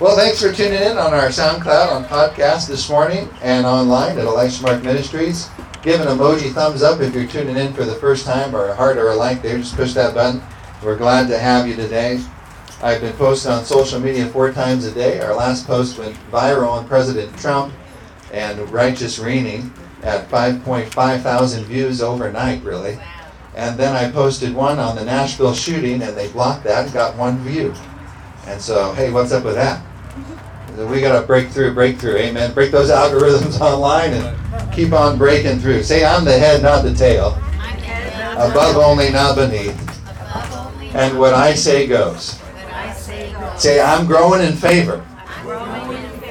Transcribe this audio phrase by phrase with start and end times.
[0.00, 4.26] Well, thanks for tuning in on our SoundCloud on podcast this morning and online at
[4.26, 5.50] Elisha Mark Ministries.
[5.82, 8.76] Give an emoji thumbs up if you're tuning in for the first time, or a
[8.76, 9.58] heart or a like there.
[9.58, 10.40] Just push that button.
[10.84, 12.22] We're glad to have you today.
[12.80, 15.18] I've been posting on social media four times a day.
[15.18, 17.74] Our last post went viral on President Trump
[18.32, 19.72] and righteous reigning
[20.04, 20.92] at 5.5
[21.22, 23.00] thousand views overnight, really.
[23.56, 27.16] And then I posted one on the Nashville shooting, and they blocked that and got
[27.16, 27.74] one view.
[28.46, 29.82] And so, hey, what's up with that?
[30.76, 32.54] We got to break through, break through, amen.
[32.54, 35.82] Break those algorithms online and keep on breaking through.
[35.82, 37.36] Say, I'm the head, not the tail.
[38.36, 39.76] Above only, not beneath.
[40.94, 42.40] And what I say goes.
[43.56, 45.04] Say, I'm growing in favor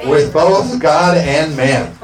[0.06, 1.94] with both God and man.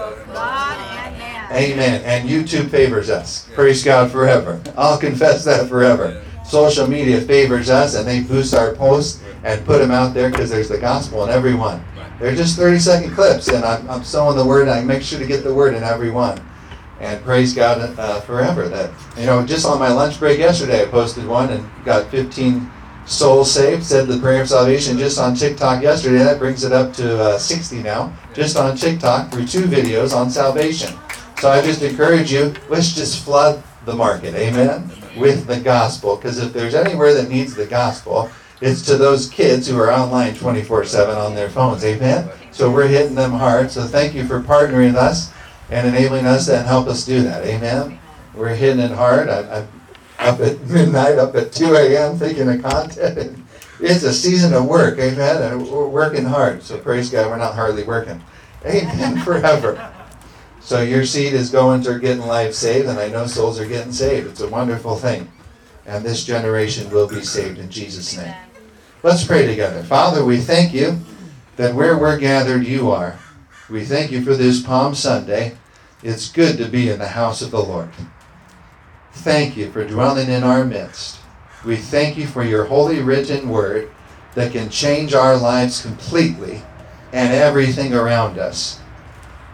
[1.51, 2.03] Amen.
[2.05, 3.49] And YouTube favors us.
[3.55, 4.61] Praise God forever.
[4.77, 6.23] I'll confess that forever.
[6.45, 10.51] Social media favors us and they boost our posts and put them out there because
[10.51, 11.85] there's the gospel in every one.
[12.21, 14.63] They're just 30 second clips and I'm, I'm sowing the word.
[14.63, 16.41] and I make sure to get the word in every one.
[17.01, 20.87] And praise God uh, forever that, you know, just on my lunch break yesterday, I
[20.87, 22.71] posted one and got 15
[23.07, 26.19] souls saved, said the prayer of salvation just on TikTok yesterday.
[26.19, 30.31] That brings it up to uh, 60 now, just on TikTok through two videos on
[30.31, 30.95] salvation.
[31.39, 36.17] So I just encourage you, let's just flood the market, amen, with the gospel.
[36.17, 40.35] Because if there's anywhere that needs the gospel, it's to those kids who are online
[40.35, 42.29] 24 7 on their phones, amen?
[42.51, 43.71] So we're hitting them hard.
[43.71, 45.33] So thank you for partnering with us
[45.71, 47.99] and enabling us and help us do that, amen?
[48.35, 49.29] We're hitting it hard.
[49.29, 49.67] I,
[50.19, 53.39] up at midnight, up at 2 a.m., thinking of content.
[53.81, 55.43] It's a season of work, amen?
[55.43, 56.63] And we're working hard.
[56.63, 58.23] So praise God, we're not hardly working.
[58.65, 59.93] Amen forever.
[60.65, 63.93] So your seed is going to getting lives saved, and I know souls are getting
[63.93, 64.29] saved.
[64.29, 65.31] It's a wonderful thing.
[65.85, 68.35] And this generation will be saved in Jesus' name.
[69.03, 69.83] Let's pray together.
[69.83, 71.01] Father, we thank you
[71.57, 73.19] that where we're gathered, you are.
[73.69, 75.59] We thank you for this Palm Sunday.
[76.03, 77.91] It's good to be in the house of the Lord.
[79.13, 81.21] Thank you for dwelling in our midst.
[81.67, 83.91] We thank you for your holy written word
[84.35, 86.63] that can change our lives completely
[87.13, 88.81] and everything around us.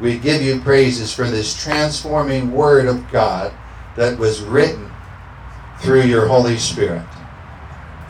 [0.01, 3.53] We give you praises for this transforming Word of God
[3.97, 4.91] that was written
[5.81, 7.07] through your Holy Spirit.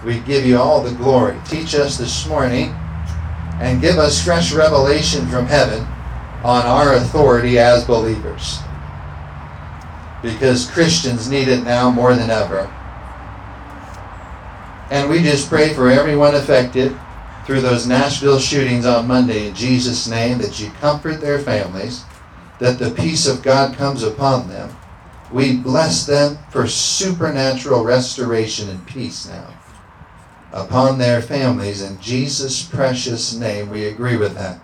[0.05, 1.37] We give you all the glory.
[1.47, 2.75] Teach us this morning
[3.61, 5.85] and give us fresh revelation from heaven
[6.45, 8.59] on our authority as believers.
[10.23, 12.73] Because Christians need it now more than ever.
[14.91, 16.97] And we just pray for everyone affected
[17.47, 22.05] through those Nashville shootings on Monday in Jesus' name that you comfort their families,
[22.59, 24.77] that the peace of God comes upon them.
[25.33, 29.55] We bless them for supernatural restoration and peace now
[30.53, 31.83] upon their families.
[31.83, 34.61] In Jesus' precious name, we agree with that.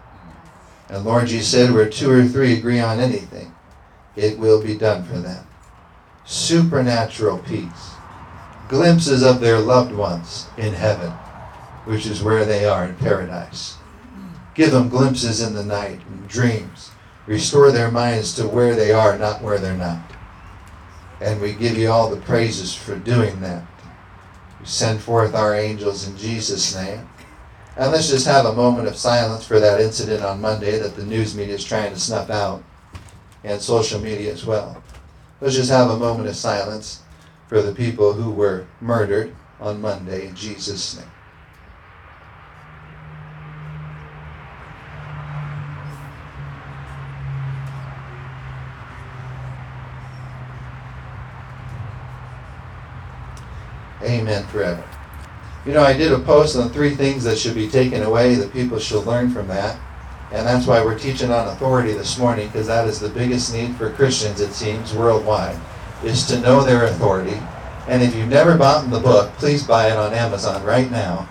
[0.89, 3.55] And Lord, you said where two or three agree on anything,
[4.15, 5.47] it will be done for them.
[6.25, 7.93] Supernatural peace,
[8.69, 11.13] glimpses of their loved ones in heaven
[11.87, 13.77] which is where they are in paradise.
[14.55, 16.91] Give them glimpses in the night and dreams.
[17.27, 20.13] Restore their minds to where they are, not where they're not.
[21.21, 23.65] And we give you all the praises for doing that.
[24.61, 27.09] We send forth our angels in Jesus' name.
[27.77, 31.05] And let's just have a moment of silence for that incident on Monday that the
[31.05, 32.65] news media is trying to snuff out,
[33.45, 34.83] and social media as well.
[35.41, 37.03] Let's just have a moment of silence
[37.49, 41.11] for the people who were murdered on Monday in Jesus' name.
[54.07, 54.83] Amen forever.
[55.67, 58.53] You know, I did a post on three things that should be taken away that
[58.53, 59.79] people should learn from that.
[60.33, 63.77] And that's why we're teaching on authority this morning, because that is the biggest need
[63.77, 65.57] for Christians, it seems, worldwide,
[66.05, 67.37] is to know their authority.
[67.89, 71.29] And if you've never bought the book, please buy it on Amazon right now.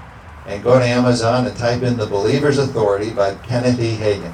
[0.48, 3.96] And go to Amazon and type in The Believer's Authority by Kenneth E.
[3.96, 4.34] Hagin.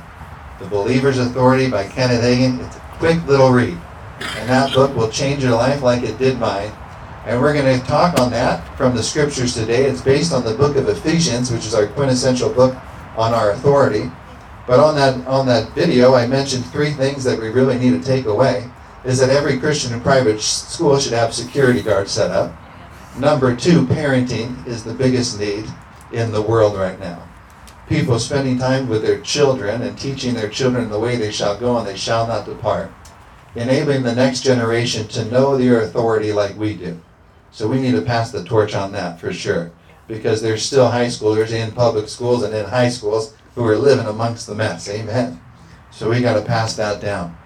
[0.60, 2.66] The Believer's Authority by Kenneth Hagin.
[2.66, 3.78] It's a quick little read.
[4.38, 6.72] And that book will change your life like it did mine.
[7.26, 9.86] And we're going to talk on that from the scriptures today.
[9.86, 12.76] It's based on the book of Ephesians, which is our quintessential book
[13.16, 14.10] on our authority.
[14.66, 18.04] But on that on that video, I mentioned three things that we really need to
[18.04, 18.70] take away.
[19.06, 22.56] Is that every Christian in private school should have security guards set up.
[23.18, 25.66] Number two, parenting is the biggest need
[26.12, 27.28] in the world right now.
[27.88, 31.78] People spending time with their children and teaching their children the way they shall go
[31.78, 32.92] and they shall not depart.
[33.56, 37.00] Enabling the next generation to know their authority like we do.
[37.52, 39.72] So we need to pass the torch on that for sure.
[40.08, 44.08] Because there's still high schoolers in public schools and in high schools who are living
[44.08, 44.90] amongst the mess.
[44.90, 45.40] Amen.
[45.92, 47.38] So we got to pass that down.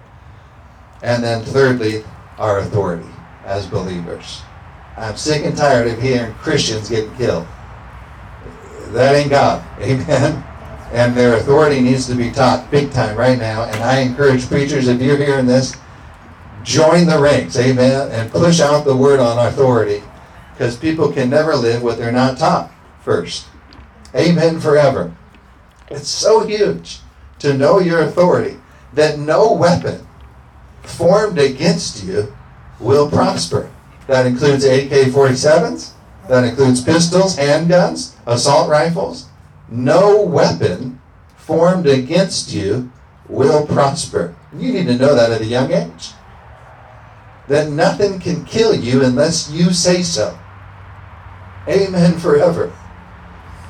[1.02, 2.04] And then thirdly,
[2.38, 3.10] our authority
[3.44, 4.42] as believers.
[4.98, 7.46] I'm sick and tired of hearing Christians getting killed.
[8.90, 9.64] That ain't God.
[9.82, 10.44] Amen.
[10.92, 13.64] And their authority needs to be taught big time right now.
[13.66, 15.76] And I encourage preachers, if you're hearing this,
[16.66, 17.58] join the ranks.
[17.58, 18.12] Amen.
[18.12, 20.04] And push out the word on authority.
[20.54, 22.72] Because people can never live what they're not taught
[23.02, 23.46] first.
[24.16, 25.16] Amen forever.
[25.90, 27.00] It's so huge
[27.40, 28.58] to know your authority
[28.94, 30.08] that no weapon
[30.84, 32.34] formed against you
[32.80, 33.70] will prosper.
[34.08, 35.92] That includes AK 47s,
[36.30, 39.28] that includes pistols, handguns, assault rifles.
[39.70, 41.02] No weapon
[41.38, 42.92] formed against you
[43.28, 44.36] will prosper.
[44.58, 46.12] You need to know that at a young age.
[47.48, 50.38] That nothing can kill you unless you say so.
[51.68, 52.74] Amen forever.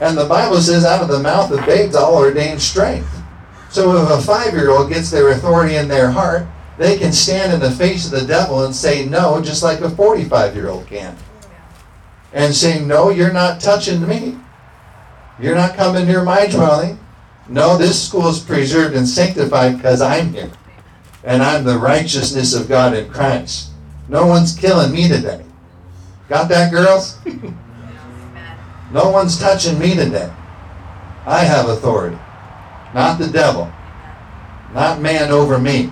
[0.01, 3.09] And the Bible says, out of the mouth of babes, all ordained strength.
[3.69, 7.53] So if a five year old gets their authority in their heart, they can stand
[7.53, 10.87] in the face of the devil and say no, just like a 45 year old
[10.87, 11.15] can.
[12.33, 14.37] And say, No, you're not touching me.
[15.39, 16.99] You're not coming near my dwelling.
[17.47, 20.51] No, this school is preserved and sanctified because I'm here.
[21.25, 23.71] And I'm the righteousness of God in Christ.
[24.07, 25.43] No one's killing me today.
[26.29, 27.17] Got that, girls?
[28.91, 30.31] no one's touching me today.
[31.25, 32.17] I have authority,
[32.93, 33.71] not the devil,
[34.73, 35.91] not man over me.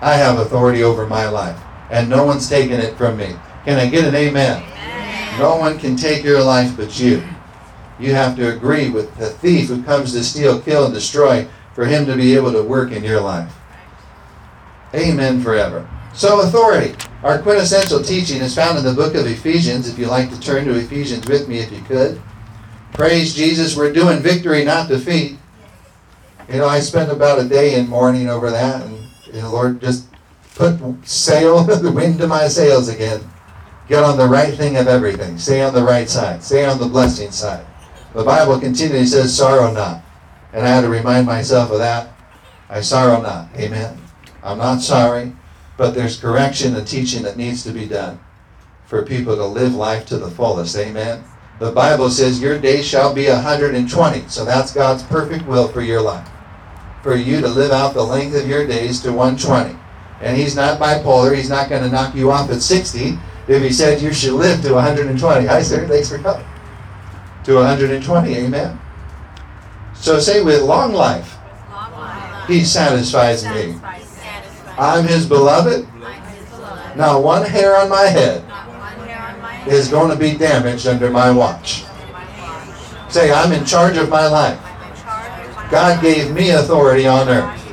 [0.00, 1.58] I have authority over my life,
[1.90, 3.36] and no one's taking it from me.
[3.64, 4.62] Can I get an amen?
[4.62, 5.38] amen?
[5.38, 7.22] No one can take your life but you.
[8.00, 11.84] You have to agree with the thief who comes to steal, kill, and destroy for
[11.84, 13.52] him to be able to work in your life.
[14.94, 15.88] Amen forever.
[16.14, 16.94] So, authority.
[17.22, 19.88] Our quintessential teaching is found in the book of Ephesians.
[19.88, 22.20] If you'd like to turn to Ephesians with me, if you could.
[22.94, 23.76] Praise Jesus.
[23.76, 25.38] We're doing victory, not defeat.
[26.48, 29.80] You know, I spent about a day in mourning over that, and you know, Lord,
[29.80, 30.08] just
[30.54, 33.20] put sail, the wind to my sails again.
[33.88, 35.38] Get on the right thing of everything.
[35.38, 36.42] Stay on the right side.
[36.42, 37.64] Stay on the blessing side.
[38.14, 40.02] The Bible continually says, sorrow not.
[40.52, 42.10] And I had to remind myself of that.
[42.68, 43.48] I sorrow not.
[43.56, 43.98] Amen.
[44.48, 45.32] I'm not sorry,
[45.76, 48.18] but there's correction and teaching that needs to be done
[48.86, 50.76] for people to live life to the fullest.
[50.76, 51.22] Amen.
[51.58, 54.28] The Bible says your days shall be 120.
[54.28, 56.28] So that's God's perfect will for your life
[57.02, 59.78] for you to live out the length of your days to 120.
[60.20, 61.34] And he's not bipolar.
[61.34, 64.62] He's not going to knock you off at 60 if he said you should live
[64.62, 65.46] to 120.
[65.46, 65.86] Hi, sir.
[65.86, 66.46] Thanks for coming.
[67.44, 68.34] To 120.
[68.34, 68.80] Amen.
[69.94, 71.36] So say with long life,
[72.46, 73.78] he satisfies me.
[74.78, 75.86] I'm his beloved.
[76.96, 78.44] Now one hair on my head
[79.66, 81.84] is going to be damaged under my watch.
[83.08, 84.60] Say, I'm in charge of my life.
[85.70, 87.64] God gave me authority on earth.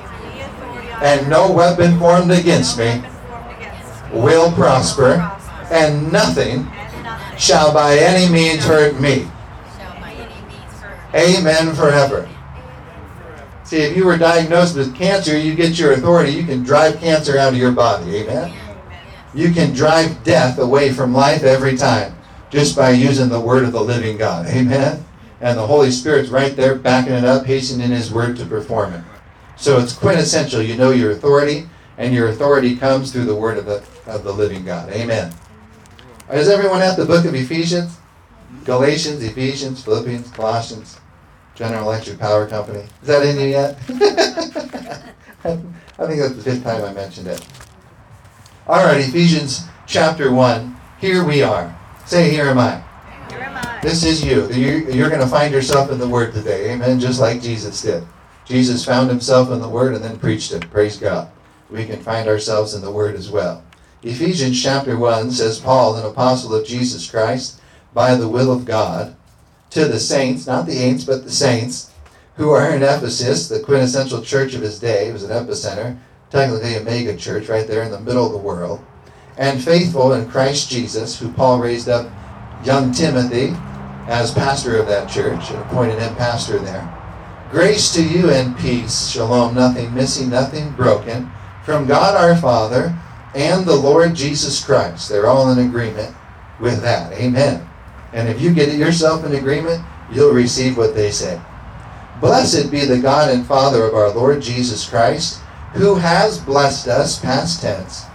[1.02, 3.04] And no weapon formed against me
[4.12, 5.31] will prosper,
[5.72, 6.68] and nothing
[7.38, 9.28] shall by any means hurt me.
[11.13, 12.30] Amen forever.
[13.75, 16.31] See, if you were diagnosed with cancer, you get your authority.
[16.31, 18.16] You can drive cancer out of your body.
[18.16, 18.56] Amen.
[19.33, 22.16] You can drive death away from life every time
[22.50, 24.48] just by using the word of the living God.
[24.48, 25.04] Amen
[25.42, 29.04] and the Holy Spirit's right there backing it up, hastening His word to perform it.
[29.58, 30.62] So it's quintessential.
[30.62, 31.67] You know your authority,
[31.98, 34.89] and your authority comes through the word of the, of the living God.
[34.89, 35.34] Amen.
[36.32, 37.98] Is everyone at the book of Ephesians?
[38.63, 41.00] Galatians, Ephesians, Philippians, Colossians,
[41.56, 42.86] General Electric Power Company.
[43.02, 43.78] Is that in you yet?
[45.46, 47.46] I think that's the fifth time I mentioned it.
[48.68, 50.76] All right, Ephesians chapter 1.
[51.00, 51.78] Here we are.
[52.06, 52.84] Say, Here am I.
[53.30, 53.80] Here am I.
[53.82, 54.50] This is you.
[54.52, 56.72] You're going to find yourself in the Word today.
[56.72, 57.00] Amen.
[57.00, 58.04] Just like Jesus did.
[58.44, 60.70] Jesus found himself in the Word and then preached it.
[60.72, 61.32] Praise God.
[61.70, 63.64] We can find ourselves in the Word as well.
[64.04, 67.60] Ephesians chapter 1 says, Paul, an apostle of Jesus Christ,
[67.94, 69.16] by the will of God,
[69.75, 71.91] to the saints, not the ain'ts, but the saints,
[72.38, 75.10] who are in Ephesus, the quintessential church of his day.
[75.10, 75.98] It was an epicenter,
[76.29, 78.79] technically a mega church right there in the middle of the world.
[79.38, 82.10] And faithful in Christ Jesus, who Paul raised up
[82.63, 83.53] young Timothy
[84.08, 86.89] as pastor of that church and appointed him pastor there.
[87.51, 91.29] Grace to you and peace, shalom, nothing missing, nothing broken,
[91.65, 92.98] from God our Father
[93.34, 95.10] and the Lord Jesus Christ.
[95.10, 96.15] They're all in agreement
[96.62, 97.12] with that.
[97.12, 97.67] Amen.
[98.15, 101.39] And if you get yourself in agreement, you'll receive what they say.
[102.19, 105.41] Blessed be the God and Father of our Lord Jesus Christ,
[105.74, 108.05] who has blessed us, past tense,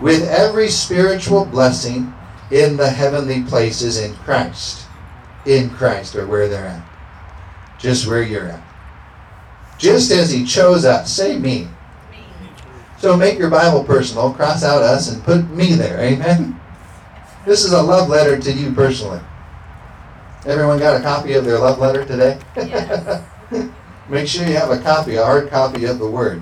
[0.00, 2.14] with every spiritual blessing
[2.52, 4.86] in the heavenly places in Christ
[5.46, 6.82] in Christ or where they're at.
[7.78, 8.62] Just where you're at.
[9.78, 11.14] just as he chose us.
[11.14, 11.68] Say me.
[12.98, 16.00] So make your Bible personal, cross out us, and put me there.
[16.00, 16.58] Amen?
[17.44, 19.20] This is a love letter to you personally.
[20.46, 22.38] Everyone got a copy of their love letter today?
[22.54, 23.24] Yes.
[24.08, 26.40] Make sure you have a copy, a hard copy of the Word.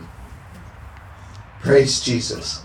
[1.63, 2.63] Praise Jesus.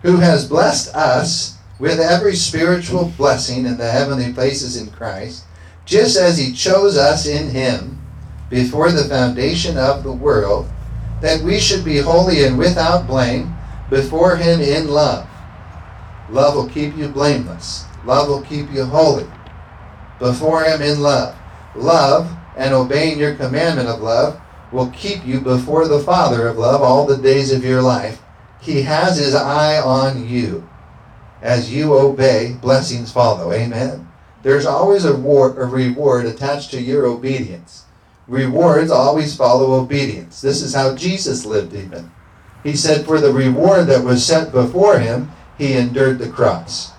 [0.00, 5.44] Who has blessed us with every spiritual blessing in the heavenly places in Christ,
[5.84, 8.00] just as He chose us in Him
[8.48, 10.70] before the foundation of the world,
[11.20, 13.54] that we should be holy and without blame
[13.90, 15.28] before Him in love.
[16.30, 19.26] Love will keep you blameless, love will keep you holy
[20.18, 21.36] before Him in love.
[21.74, 24.40] Love and obeying your commandment of love
[24.72, 28.20] will keep you before the Father of love all the days of your life.
[28.60, 30.68] He has his eye on you.
[31.40, 33.52] As you obey, blessings follow.
[33.52, 34.08] Amen.
[34.42, 37.84] There's always a, war, a reward attached to your obedience.
[38.26, 40.40] Rewards always follow obedience.
[40.40, 42.10] This is how Jesus lived, even.
[42.62, 46.92] He said, For the reward that was set before him, he endured the cross.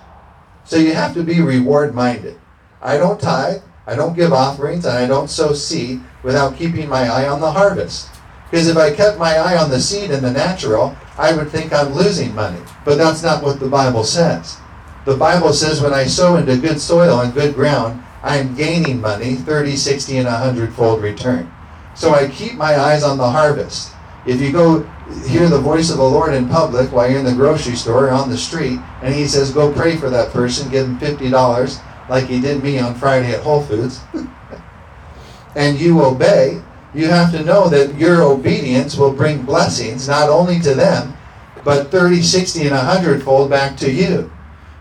[0.64, 2.39] So you have to be reward minded.
[2.82, 3.62] I don't tithe.
[3.86, 7.52] I don't give offerings and I don't sow seed without keeping my eye on the
[7.52, 8.10] harvest.
[8.50, 11.74] Because if I kept my eye on the seed in the natural, I would think
[11.74, 12.60] I'm losing money.
[12.86, 14.58] But that's not what the Bible says.
[15.06, 19.36] The Bible says when I sow into good soil and good ground, I'm gaining money,
[19.36, 21.52] 30, 60, and 100 fold return.
[21.96, 23.94] So I keep my eyes on the harvest.
[24.26, 24.84] If you go
[25.28, 28.12] hear the voice of the Lord in public while you're in the grocery store or
[28.12, 32.26] on the street, and He says, go pray for that person, give him $50, like
[32.26, 34.02] he did me on Friday at Whole Foods,
[35.56, 36.62] and you obey,
[36.94, 41.16] you have to know that your obedience will bring blessings not only to them,
[41.64, 44.32] but 30, 60, and 100 fold back to you.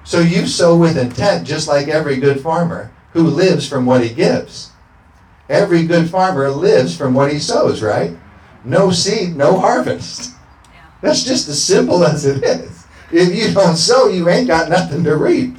[0.05, 4.15] So you sow with intent, just like every good farmer who lives from what he
[4.15, 4.71] gives.
[5.49, 8.17] Every good farmer lives from what he sows, right?
[8.65, 10.35] No seed, no harvest.
[11.03, 12.87] That's just as simple as it is.
[13.11, 15.57] If you don't sow, you ain't got nothing to reap.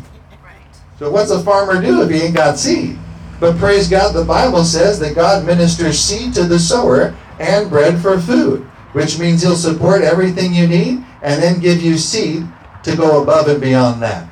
[1.00, 3.00] So what's a farmer do if he ain't got seed?
[3.40, 8.02] But praise God, the Bible says that God ministers seed to the sower and bread
[8.02, 12.46] for food, which means he'll support everything you need and then give you seed
[12.84, 14.30] to go above and beyond that.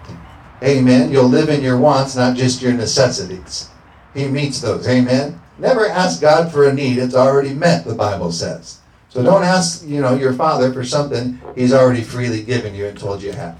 [0.61, 1.09] Amen.
[1.09, 3.69] You'll live in your wants, not just your necessities.
[4.13, 4.89] He meets those.
[4.89, 5.39] Amen.
[5.57, 6.97] Never ask God for a need.
[6.97, 8.79] It's already met, the Bible says.
[9.07, 12.99] So don't ask, you know, your father for something he's already freely given you and
[12.99, 13.57] told you have.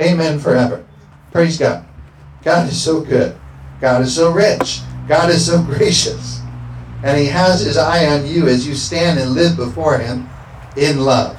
[0.00, 0.86] Amen forever.
[1.32, 1.86] Praise God.
[2.46, 3.36] God is so good.
[3.80, 4.78] God is so rich.
[5.08, 6.40] God is so gracious.
[7.02, 10.28] And He has His eye on you as you stand and live before Him
[10.76, 11.36] in love.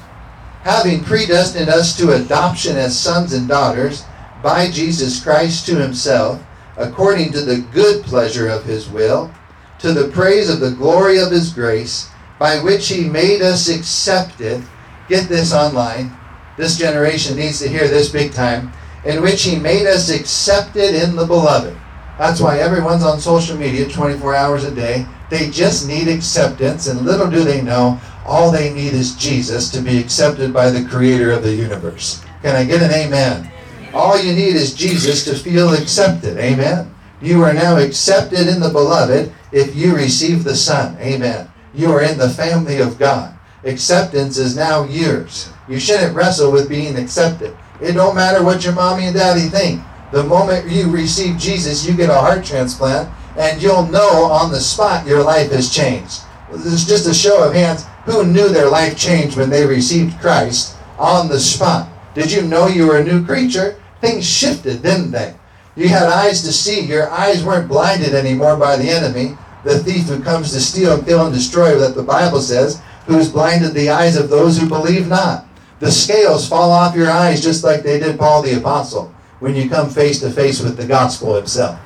[0.64, 4.04] Having predestined us to adoption as sons and daughters
[4.42, 6.44] by Jesus Christ to Himself,
[6.76, 9.32] according to the good pleasure of His will,
[9.78, 14.62] to the praise of the glory of His grace, by which He made us accepted.
[15.08, 16.14] Get this online.
[16.58, 18.74] This generation needs to hear this big time
[19.04, 21.76] in which he made us accepted in the beloved.
[22.18, 25.06] That's why everyone's on social media 24 hours a day.
[25.30, 29.80] They just need acceptance, and little do they know, all they need is Jesus to
[29.80, 32.22] be accepted by the creator of the universe.
[32.42, 33.50] Can I get an amen?
[33.94, 36.36] All you need is Jesus to feel accepted.
[36.38, 36.94] Amen.
[37.22, 40.96] You are now accepted in the beloved if you receive the Son.
[41.00, 41.50] Amen.
[41.74, 43.34] You are in the family of God.
[43.64, 45.50] Acceptance is now yours.
[45.68, 47.56] You shouldn't wrestle with being accepted.
[47.80, 49.82] It don't matter what your mommy and daddy think.
[50.10, 54.60] The moment you receive Jesus, you get a heart transplant, and you'll know on the
[54.60, 56.22] spot your life has changed.
[56.50, 57.84] This is just a show of hands.
[58.06, 61.88] Who knew their life changed when they received Christ on the spot?
[62.14, 63.80] Did you know you were a new creature?
[64.00, 65.34] Things shifted, didn't they?
[65.76, 66.80] You had eyes to see.
[66.80, 71.26] Your eyes weren't blinded anymore by the enemy, the thief who comes to steal, kill,
[71.26, 75.46] and destroy, that the Bible says, who's blinded the eyes of those who believe not.
[75.80, 79.68] The scales fall off your eyes just like they did Paul the Apostle when you
[79.68, 81.78] come face to face with the gospel himself.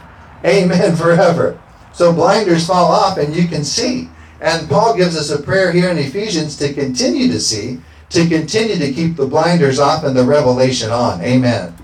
[0.44, 1.60] Amen forever.
[1.92, 4.08] So blinders fall off and you can see.
[4.40, 7.80] And Paul gives us a prayer here in Ephesians to continue to see,
[8.10, 11.20] to continue to keep the blinders off and the revelation on.
[11.20, 11.76] Amen.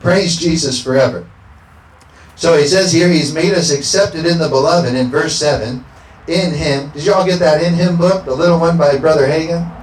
[0.00, 1.28] Praise Jesus forever.
[2.36, 5.84] So he says here, he's made us accepted in the beloved in verse 7.
[6.28, 6.90] In him.
[6.90, 9.75] Did you all get that In Him book, the little one by Brother Hagin?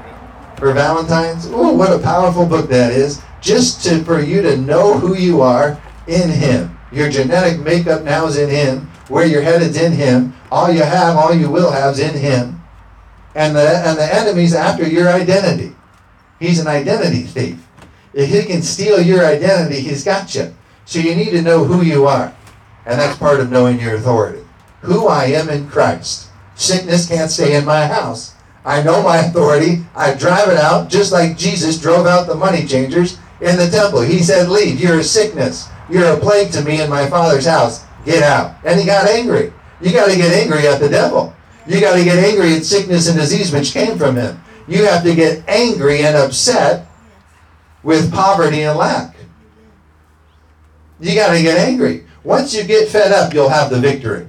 [0.58, 1.48] For Valentine's.
[1.48, 3.22] Ooh, what a powerful book that is.
[3.42, 6.78] Just to, for you to know who you are in Him.
[6.92, 8.90] Your genetic makeup now is in Him.
[9.08, 10.34] Where you're headed's in Him.
[10.52, 12.62] All you have, all you will have is in Him.
[13.36, 15.76] And the, and the enemy's after your identity.
[16.40, 17.66] He's an identity thief.
[18.14, 20.54] If he can steal your identity, he's got you.
[20.86, 22.36] So you need to know who you are.
[22.86, 24.44] And that's part of knowing your authority.
[24.82, 26.30] Who I am in Christ.
[26.56, 28.33] Sickness can't stay in my house.
[28.66, 29.84] I know my authority.
[29.96, 34.02] I drive it out just like Jesus drove out the money changers in the temple.
[34.02, 34.80] He said, Leave.
[34.80, 35.68] You're a sickness.
[35.90, 37.84] You're a plague to me in my father's house.
[38.06, 38.56] Get out.
[38.64, 39.52] And he got angry.
[39.82, 41.36] You got to get angry at the devil.
[41.68, 44.42] You got to get angry at sickness and disease which came from him.
[44.68, 46.88] You have to get angry and upset
[47.84, 49.16] with poverty and lack.
[51.02, 52.06] You got to get angry.
[52.24, 54.26] Once you get fed up, you'll have the victory.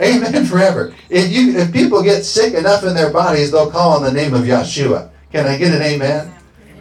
[0.00, 0.94] Amen forever.
[1.08, 4.34] If you if people get sick enough in their bodies, they'll call on the name
[4.34, 5.10] of Yeshua.
[5.32, 6.34] Can I get an amen?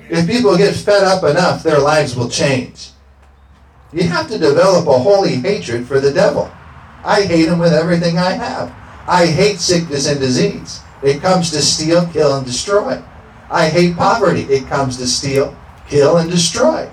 [0.09, 2.91] If people get fed up enough, their lives will change.
[3.93, 6.51] You have to develop a holy hatred for the devil.
[7.03, 8.73] I hate him with everything I have.
[9.07, 10.81] I hate sickness and disease.
[11.01, 13.01] It comes to steal, kill, and destroy.
[13.49, 14.41] I hate poverty.
[14.41, 15.55] It comes to steal,
[15.87, 16.89] kill, and destroy.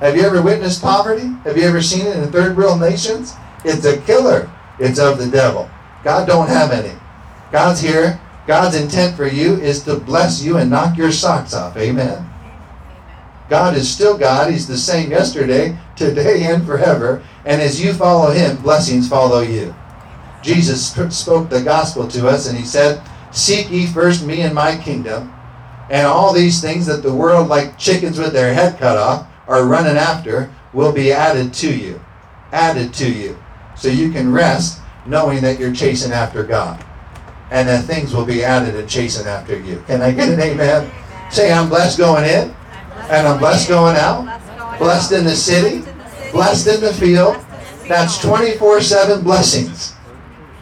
[0.00, 1.26] Have you ever witnessed poverty?
[1.44, 3.34] Have you ever seen it in third world nations?
[3.64, 4.50] It's a killer.
[4.78, 5.70] It's of the devil.
[6.04, 6.96] God don't have any.
[7.50, 8.20] God's here.
[8.46, 11.76] God's intent for you is to bless you and knock your socks off.
[11.76, 12.30] Amen.
[13.48, 14.50] God is still God.
[14.50, 17.22] He's the same yesterday, today, and forever.
[17.44, 19.74] And as you follow Him, blessings follow you.
[20.42, 23.02] Jesus spoke the gospel to us and He said,
[23.32, 25.32] Seek ye first me and my kingdom,
[25.90, 29.66] and all these things that the world, like chickens with their head cut off, are
[29.66, 32.00] running after, will be added to you.
[32.52, 33.36] Added to you.
[33.76, 36.84] So you can rest knowing that you're chasing after God.
[37.50, 39.82] And then things will be added and chasing after you.
[39.86, 40.90] Can I get an amen?
[41.30, 42.54] Say, I'm blessed going in,
[43.10, 44.40] and I'm blessed going out,
[44.78, 45.88] blessed in the city,
[46.32, 47.36] blessed in the field.
[47.88, 49.94] That's 24 7 blessings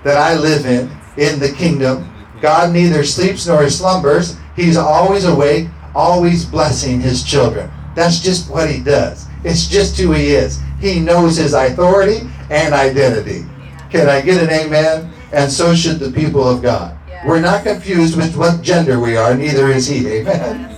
[0.02, 2.10] that I live in, in the kingdom.
[2.42, 4.36] God neither sleeps nor slumbers.
[4.54, 7.70] He's always awake, always blessing his children.
[7.94, 9.26] That's just what he does.
[9.44, 10.60] It's just who he is.
[10.80, 13.44] He knows his authority and identity.
[13.90, 15.12] Can I get an amen?
[15.32, 16.96] And so should the people of God.
[17.26, 20.06] We're not confused with what gender we are, neither is he.
[20.06, 20.76] Amen.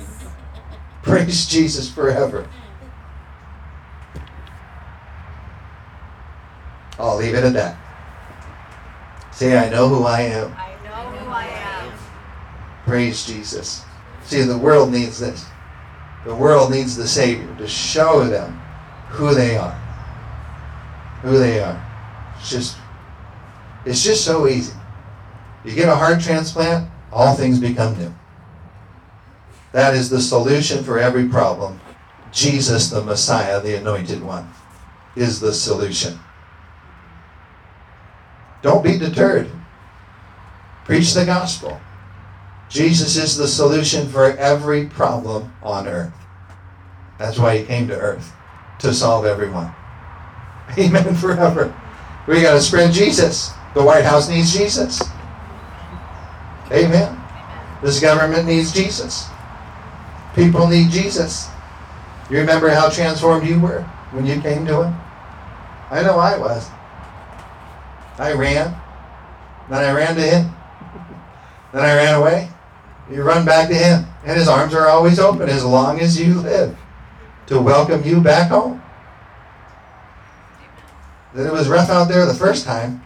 [1.02, 2.48] Praise Jesus forever.
[6.98, 7.76] I'll leave it at that.
[9.32, 10.54] Say, I know who I am.
[10.56, 11.92] I know who I am.
[12.86, 13.84] Praise Jesus.
[14.24, 15.44] See, the world needs this.
[16.24, 18.60] The world needs the Savior to show them
[19.10, 19.78] who they are.
[21.26, 21.84] Who they are.
[22.38, 22.76] It's just
[23.84, 24.72] it's just so easy.
[25.64, 28.14] You get a heart transplant, all things become new.
[29.72, 31.80] That is the solution for every problem.
[32.30, 34.48] Jesus, the Messiah, the Anointed One,
[35.16, 36.16] is the solution.
[38.62, 39.50] Don't be deterred.
[40.84, 41.80] Preach the gospel.
[42.68, 46.14] Jesus is the solution for every problem on earth.
[47.18, 48.32] That's why he came to earth,
[48.78, 49.74] to solve every one.
[50.78, 51.74] Amen forever.
[52.26, 53.52] We got to spread Jesus.
[53.74, 55.02] The White House needs Jesus.
[56.72, 57.20] Amen.
[57.82, 59.28] This government needs Jesus.
[60.34, 61.48] People need Jesus.
[62.28, 64.94] You remember how transformed you were when you came to Him?
[65.90, 66.68] I know I was.
[68.18, 68.74] I ran.
[69.70, 70.50] Then I ran to Him.
[71.72, 72.48] Then I ran away.
[73.10, 74.06] You run back to Him.
[74.24, 76.76] And His arms are always open as long as you live
[77.46, 78.82] to welcome you back home.
[81.36, 83.02] That it was rough out there the first time.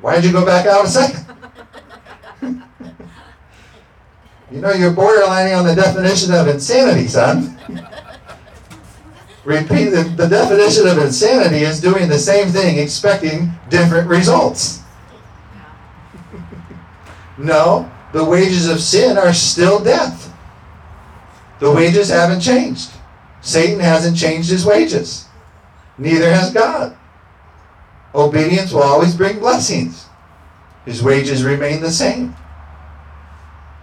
[0.00, 1.26] Why did you go back out a second?
[4.52, 7.58] you know, you're borderlining on the definition of insanity, son.
[9.44, 14.82] Repeat the, the definition of insanity is doing the same thing, expecting different results.
[17.36, 20.32] No, the wages of sin are still death.
[21.58, 22.92] The wages haven't changed.
[23.40, 25.26] Satan hasn't changed his wages.
[25.98, 26.96] Neither has God.
[28.26, 30.06] Obedience will always bring blessings.
[30.84, 32.34] His wages remain the same.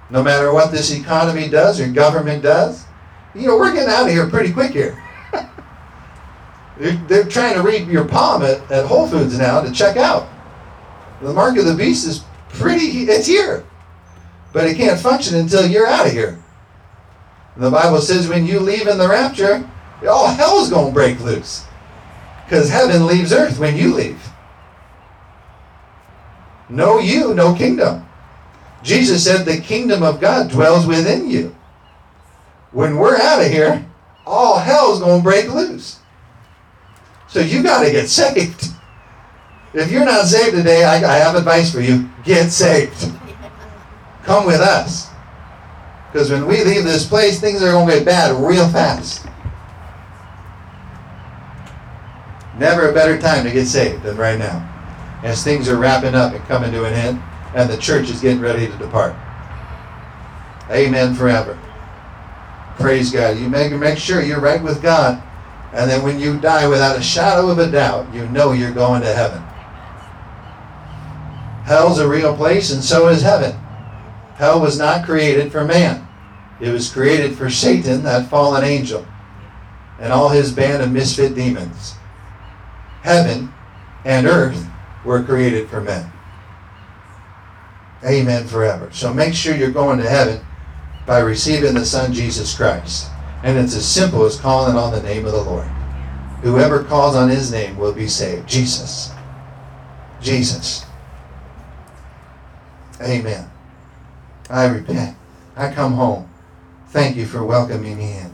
[0.10, 2.86] No matter what this economy does or government does,
[3.34, 5.02] you know, we're getting out of here pretty quick here.
[6.78, 10.30] they're, trying to read your palm at, at Whole Foods now to check out.
[11.22, 13.66] The mark of the beast is pretty, it's here.
[14.52, 16.38] But it can't function until you're out of here.
[17.56, 19.68] The Bible says when you leave in the rapture,
[20.08, 21.66] all hell's going to break loose.
[22.46, 24.22] Because heaven leaves earth when you leave.
[26.70, 28.06] No you, no kingdom.
[28.84, 31.56] Jesus said the kingdom of God dwells within you.
[32.72, 33.86] When we're out of here,
[34.26, 36.00] all hell's going to break loose.
[37.28, 38.66] So you got to get saved.
[39.74, 42.10] If you're not saved today, I, I have advice for you.
[42.24, 43.12] Get saved.
[44.24, 45.10] Come with us.
[46.12, 49.26] Because when we leave this place, things are going to get bad real fast.
[52.58, 54.73] Never a better time to get saved than right now.
[55.24, 57.24] As things are wrapping up and coming to an end,
[57.56, 59.16] and the church is getting ready to depart.
[60.70, 61.58] Amen forever.
[62.76, 63.38] Praise God.
[63.38, 65.22] You make, make sure you're right with God.
[65.72, 69.02] And then when you die without a shadow of a doubt, you know you're going
[69.02, 69.42] to heaven.
[71.64, 73.54] Hell's a real place, and so is heaven.
[74.36, 76.08] Hell was not created for man.
[76.60, 79.08] It was created for Satan, that fallen angel,
[80.00, 81.96] and all his band of misfit demons.
[83.02, 83.54] Heaven
[84.06, 84.68] and earth
[85.04, 86.12] were created for men.
[88.06, 88.90] Amen forever.
[88.92, 90.46] So make sure you're going to heaven
[91.06, 93.10] by receiving the Son Jesus Christ.
[93.44, 95.68] And it's as simple as calling on the name of the Lord.
[96.42, 98.48] Whoever calls on his name will be saved.
[98.48, 99.12] Jesus.
[100.22, 100.86] Jesus.
[103.02, 103.50] Amen.
[104.50, 105.18] I repent.
[105.56, 106.30] I come home.
[106.90, 108.32] Thank you for welcoming me in.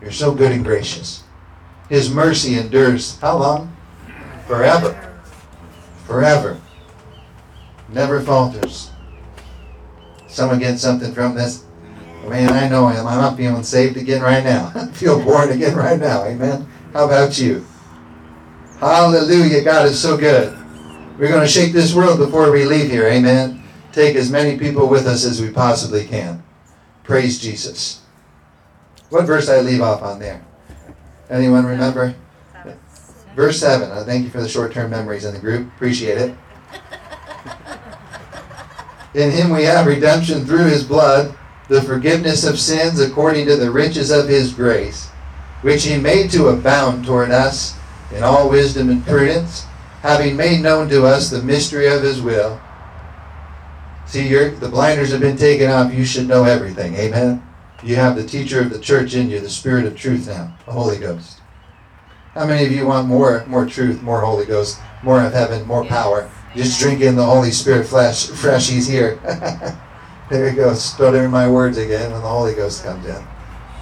[0.00, 1.22] You're so good and gracious.
[1.88, 3.76] His mercy endures how long?
[4.46, 5.13] Forever.
[6.06, 6.60] Forever.
[7.88, 8.90] Never falters.
[10.28, 11.64] Someone get something from this?
[12.26, 13.06] Man, I know him.
[13.06, 14.72] I'm not feeling saved again right now.
[14.74, 16.24] I feel born again right now.
[16.24, 16.66] Amen.
[16.92, 17.64] How about you?
[18.80, 19.62] Hallelujah.
[19.62, 20.56] God is so good.
[21.18, 23.06] We're going to shake this world before we leave here.
[23.06, 23.62] Amen.
[23.92, 26.42] Take as many people with us as we possibly can.
[27.04, 28.00] Praise Jesus.
[29.10, 30.44] What verse I leave off on there?
[31.30, 32.16] Anyone remember?
[33.34, 33.90] Verse 7.
[33.90, 35.68] I thank you for the short term memories in the group.
[35.74, 36.36] Appreciate it.
[39.14, 41.36] In him we have redemption through his blood,
[41.68, 45.06] the forgiveness of sins according to the riches of his grace,
[45.62, 47.76] which he made to abound toward us
[48.14, 49.66] in all wisdom and prudence
[50.04, 52.60] having made known to us the mystery of his will.
[54.06, 55.94] See, the blinders have been taken off.
[55.94, 56.94] You should know everything.
[56.96, 57.42] Amen.
[57.82, 60.72] You have the teacher of the church in you, the Spirit of truth now, the
[60.72, 61.40] Holy Ghost.
[62.34, 65.84] How many of you want more, more truth, more Holy Ghost, more of heaven, more
[65.84, 66.28] power?
[66.56, 68.68] Just drink in the Holy Spirit flesh, fresh.
[68.68, 69.20] He's here.
[70.30, 70.74] there you go.
[70.74, 73.24] Stuttering my words again when the Holy Ghost comes in.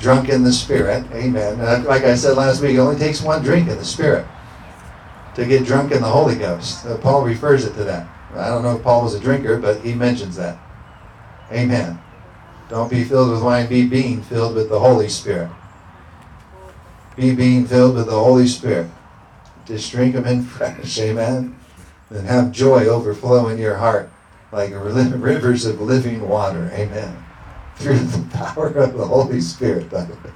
[0.00, 1.06] Drunk in the Spirit.
[1.12, 1.58] Amen.
[1.84, 4.26] Like I said last week, it only takes one drink in the Spirit
[5.34, 6.84] to get drunk in the Holy Ghost.
[6.84, 8.06] Uh, Paul refers it to that.
[8.34, 10.58] I don't know if Paul was a drinker, but he mentions that.
[11.50, 11.98] Amen.
[12.68, 15.50] Don't be filled with wine, be being filled with the Holy Spirit.
[17.16, 18.90] Be being filled with the Holy Spirit.
[19.66, 21.56] Just drink them in fresh, amen.
[22.10, 24.10] And have joy overflow in your heart
[24.52, 27.24] like rivers of living water, amen.
[27.76, 30.32] Through the power of the Holy Spirit, by the way.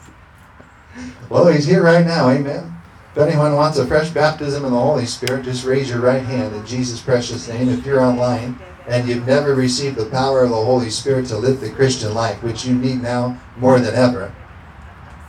[1.28, 2.72] Well, he's here right now, amen.
[3.12, 6.54] If anyone wants a fresh baptism in the Holy Spirit, just raise your right hand
[6.54, 7.68] in Jesus' precious name.
[7.68, 11.60] If you're online and you've never received the power of the Holy Spirit to live
[11.60, 14.34] the Christian life, which you need now more than ever,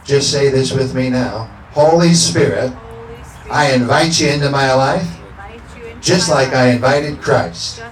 [0.08, 1.44] just say this with me now.
[1.72, 2.74] Holy Spirit,
[3.52, 5.08] I invite you into my life
[6.02, 7.84] just like I invited Christ.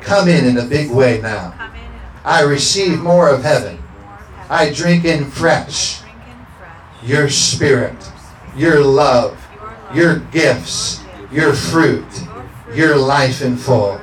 [0.00, 1.54] Come in in a big way now.
[2.24, 3.82] I receive more of heaven.
[4.50, 6.02] I drink in fresh
[7.02, 7.94] your spirit
[8.56, 9.46] your love,
[9.94, 12.06] your gifts, your fruit,
[12.74, 14.00] your life in full.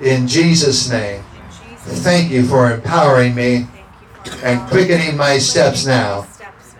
[0.00, 1.22] In Jesus' name,
[1.76, 3.66] thank you for empowering me
[4.42, 6.26] and quickening my steps now.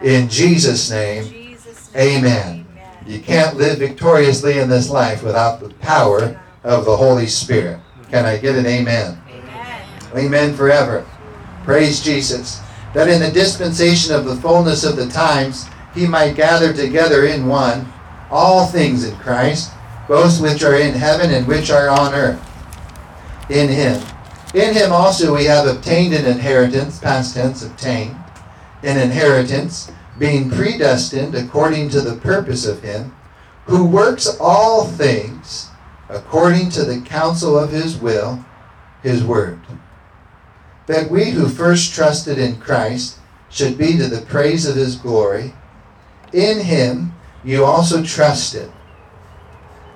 [0.04, 1.56] In Jesus' name,
[1.96, 2.66] amen.
[3.06, 7.80] You can't live victoriously in this life without the power of the Holy Spirit.
[8.10, 9.18] Can I get an amen?
[9.30, 9.82] Amen,
[10.14, 11.06] amen forever.
[11.64, 12.60] Praise Jesus.
[12.92, 15.64] That in the dispensation of the fullness of the times,
[15.94, 17.90] he might gather together in one
[18.30, 19.72] all things in Christ,
[20.06, 22.42] both which are in heaven and which are on earth.
[23.48, 24.02] In him.
[24.52, 28.14] In him also we have obtained an inheritance, past tense, obtained,
[28.84, 33.14] an inheritance, being predestined according to the purpose of him,
[33.66, 35.70] who works all things
[36.08, 38.44] according to the counsel of his will,
[39.02, 39.58] his word.
[40.86, 43.18] That we who first trusted in Christ
[43.48, 45.54] should be to the praise of his glory
[46.34, 48.70] in him you also trusted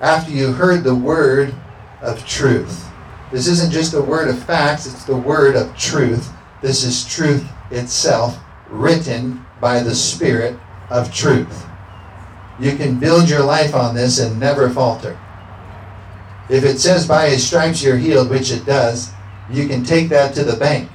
[0.00, 1.52] after you heard the word
[2.00, 2.86] of truth.
[3.32, 6.30] This isn't just a word of facts, it's the word of truth.
[6.62, 10.58] This is truth itself, written by the Spirit
[10.90, 11.66] of truth.
[12.60, 15.18] You can build your life on this and never falter.
[16.48, 19.12] If it says by his stripes you're healed, which it does,
[19.50, 20.90] you can take that to the bank.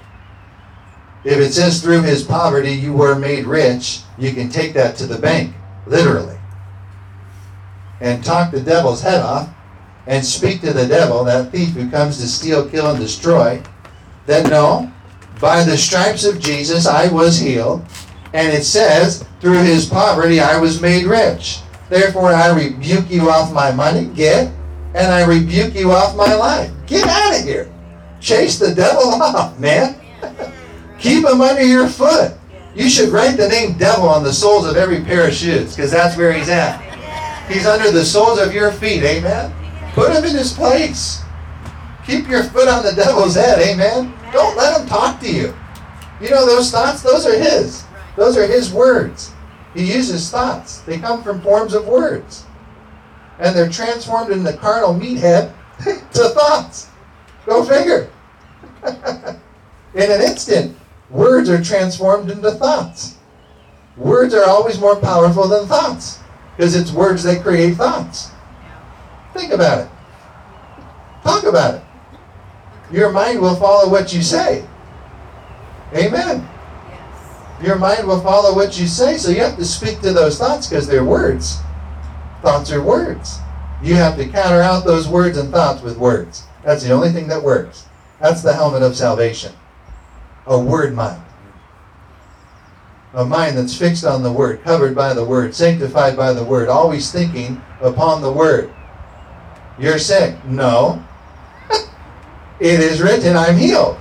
[1.23, 5.07] If it says through his poverty you were made rich, you can take that to
[5.07, 5.55] the bank,
[5.85, 6.37] literally.
[8.01, 9.49] And talk the devil's head off
[10.05, 13.61] and speak to the devil, that thief who comes to steal, kill, and destroy,
[14.25, 14.91] that no,
[15.39, 17.85] by the stripes of Jesus I was healed.
[18.33, 21.59] And it says, through his poverty I was made rich.
[21.89, 24.05] Therefore I rebuke you off my money.
[24.15, 24.51] Get
[24.95, 26.71] and I rebuke you off my life.
[26.85, 27.71] Get out of here.
[28.19, 29.99] Chase the devil off, man.
[30.99, 32.33] Keep him under your foot.
[32.75, 35.91] You should write the name devil on the soles of every pair of shoes because
[35.91, 36.79] that's where he's at.
[37.47, 39.53] He's under the soles of your feet, amen?
[39.93, 41.21] Put him in his place.
[42.07, 44.13] Keep your foot on the devil's head, amen?
[44.33, 45.55] Don't let him talk to you.
[46.19, 47.03] You know those thoughts?
[47.03, 47.85] Those are his.
[48.17, 49.31] Those are his words.
[49.75, 50.81] He uses thoughts.
[50.81, 52.45] They come from forms of words.
[53.39, 55.53] And they're transformed in the carnal meathead
[56.13, 56.89] to thoughts.
[57.45, 58.09] Go figure.
[58.85, 60.77] in an instant,
[61.09, 63.17] words are transformed into thoughts.
[63.97, 66.19] Words are always more powerful than thoughts
[66.55, 68.31] because it's words that create thoughts.
[69.33, 69.89] Think about it.
[71.23, 71.83] Talk about it.
[72.93, 74.63] Your mind will follow what you say.
[75.95, 76.47] Amen.
[77.59, 80.67] Your mind will follow what you say, so you have to speak to those thoughts
[80.67, 81.57] because they're words.
[82.43, 83.39] Thoughts are words.
[83.81, 86.43] You have to counter out those words and thoughts with words.
[86.63, 87.87] That's the only thing that works.
[88.21, 89.53] That's the helmet of salvation.
[90.45, 91.23] A word mind.
[93.15, 96.69] A mind that's fixed on the word, covered by the word, sanctified by the word,
[96.69, 98.71] always thinking upon the word.
[99.79, 100.43] You're sick.
[100.45, 101.03] No.
[102.59, 103.97] It is written, I'm healed.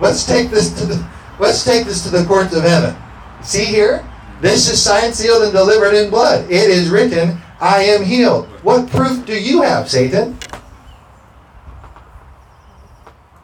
[0.00, 2.96] Let's take this to the let's take this to the courts of heaven.
[3.42, 4.04] See here?
[4.40, 6.44] This is signed, sealed, and delivered in blood.
[6.50, 8.46] It is written, I am healed.
[8.62, 10.38] What proof do you have, Satan?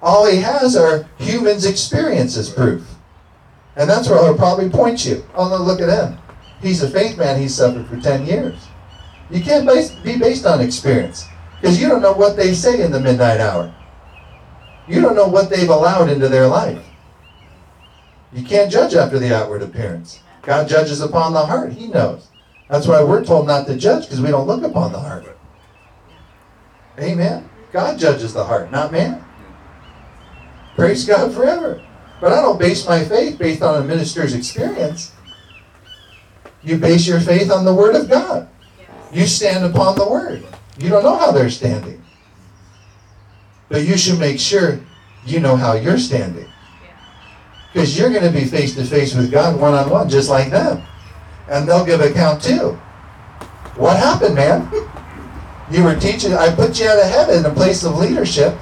[0.01, 2.87] All he has are humans' experiences proof.
[3.75, 5.25] And that's where he'll probably point you.
[5.35, 6.19] Oh, no, look at him.
[6.61, 7.41] He's a faith man.
[7.41, 8.69] He's suffered for 10 years.
[9.31, 11.27] You can't base, be based on experience
[11.65, 13.75] because you don't know what they say in the midnight hour.
[14.87, 16.85] You don't know what they've allowed into their life.
[18.35, 20.21] You can't judge after the outward appearance.
[20.43, 21.73] God judges upon the heart.
[21.73, 22.29] He knows.
[22.69, 25.39] That's why we're told not to judge because we don't look upon the heart.
[26.99, 27.49] Amen.
[27.73, 29.25] God judges the heart, not man.
[30.77, 31.83] Praise God forever.
[32.21, 35.15] But I don't base my faith based on a minister's experience.
[36.63, 38.51] You base your faith on the Word of God.
[39.11, 40.45] You stand upon the Word.
[40.79, 42.03] You don't know how they're standing.
[43.69, 44.81] But you should make sure
[45.25, 46.49] you know how you're standing.
[47.73, 50.51] Because you're going to be face to face with God one on one, just like
[50.51, 50.83] them.
[51.49, 52.73] And they'll give account too.
[53.77, 54.71] What happened, man?
[55.71, 58.53] You were teaching, I put you out ahead in a place of leadership.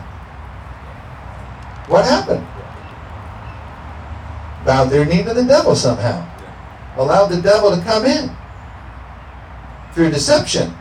[1.88, 2.46] What happened?
[4.64, 6.24] Bowed their knee to the devil somehow.
[6.96, 8.30] Allowed the devil to come in
[9.92, 10.72] through deception.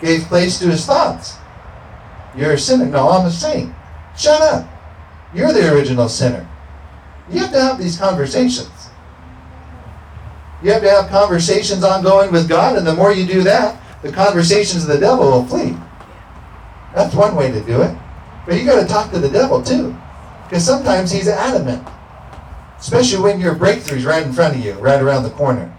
[0.00, 1.36] Gave place to his thoughts.
[2.36, 2.86] You're a sinner.
[2.86, 3.72] No, I'm a saint.
[4.16, 4.68] Shut up.
[5.34, 6.46] You're the original sinner.
[7.30, 8.88] You have to have these conversations.
[10.62, 14.12] You have to have conversations ongoing with God, and the more you do that, the
[14.12, 15.76] conversations of the devil will flee.
[16.94, 17.96] That's one way to do it.
[18.46, 19.96] But you got to talk to the devil too.
[20.44, 21.86] Because sometimes he's adamant.
[22.78, 25.72] Especially when your breakthrough's right in front of you, right around the corner.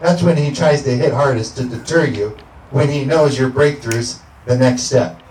[0.00, 2.36] That's when he tries to hit hardest to deter you
[2.74, 5.22] when he knows your breakthrough's the next step.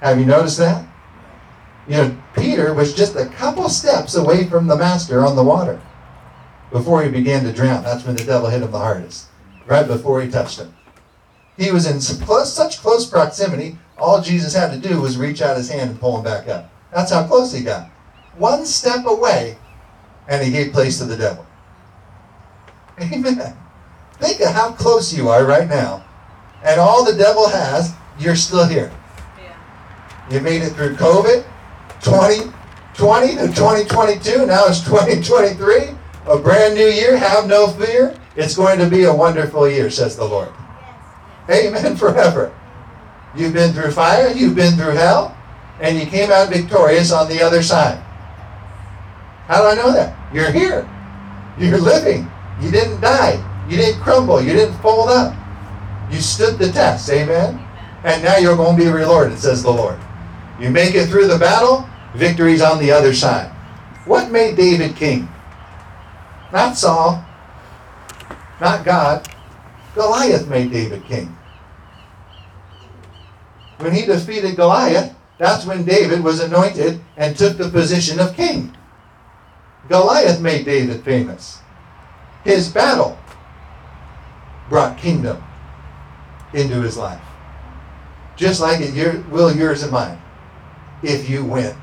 [0.00, 0.84] Have you noticed that?
[1.86, 5.80] You know, Peter was just a couple steps away from the master on the water
[6.72, 7.84] before he began to drown.
[7.84, 9.28] That's when the devil hit him the hardest,
[9.66, 10.74] right before he touched him.
[11.56, 15.70] He was in such close proximity, all Jesus had to do was reach out his
[15.70, 16.72] hand and pull him back up.
[16.92, 17.88] That's how close he got.
[18.36, 19.56] One step away,
[20.26, 21.46] and he gave place to the devil.
[23.00, 23.56] Amen.
[24.14, 26.04] Think of how close you are right now.
[26.64, 28.92] And all the devil has, you're still here.
[29.38, 29.56] Yeah.
[30.30, 31.44] You made it through COVID,
[32.02, 34.46] 2020 to 2022.
[34.46, 35.96] Now it's 2023.
[36.26, 37.16] A brand new year.
[37.16, 38.14] Have no fear.
[38.36, 40.50] It's going to be a wonderful year, says the Lord.
[41.48, 41.66] Yes.
[41.66, 42.54] Amen forever.
[43.34, 45.36] You've been through fire, you've been through hell,
[45.80, 48.02] and you came out victorious on the other side.
[49.46, 50.16] How do I know that?
[50.34, 50.88] You're here.
[51.58, 52.30] You're living.
[52.60, 53.44] You didn't die.
[53.68, 54.40] You didn't crumble.
[54.40, 55.34] You didn't fold up.
[56.10, 57.08] You stood the test.
[57.10, 57.64] Amen?
[58.04, 59.98] And now you're going to be rewarded, says the Lord.
[60.58, 63.50] You make it through the battle, victory's on the other side.
[64.06, 65.28] What made David king?
[66.52, 67.24] Not Saul,
[68.60, 69.28] not God.
[69.94, 71.36] Goliath made David king.
[73.78, 78.76] When he defeated Goliath, that's when David was anointed and took the position of king.
[79.88, 81.60] Goliath made David famous.
[82.44, 83.18] His battle
[84.68, 85.42] brought kingdom
[86.54, 87.22] into his life.
[88.36, 90.20] Just like it will yours and mine
[91.02, 91.74] if you win.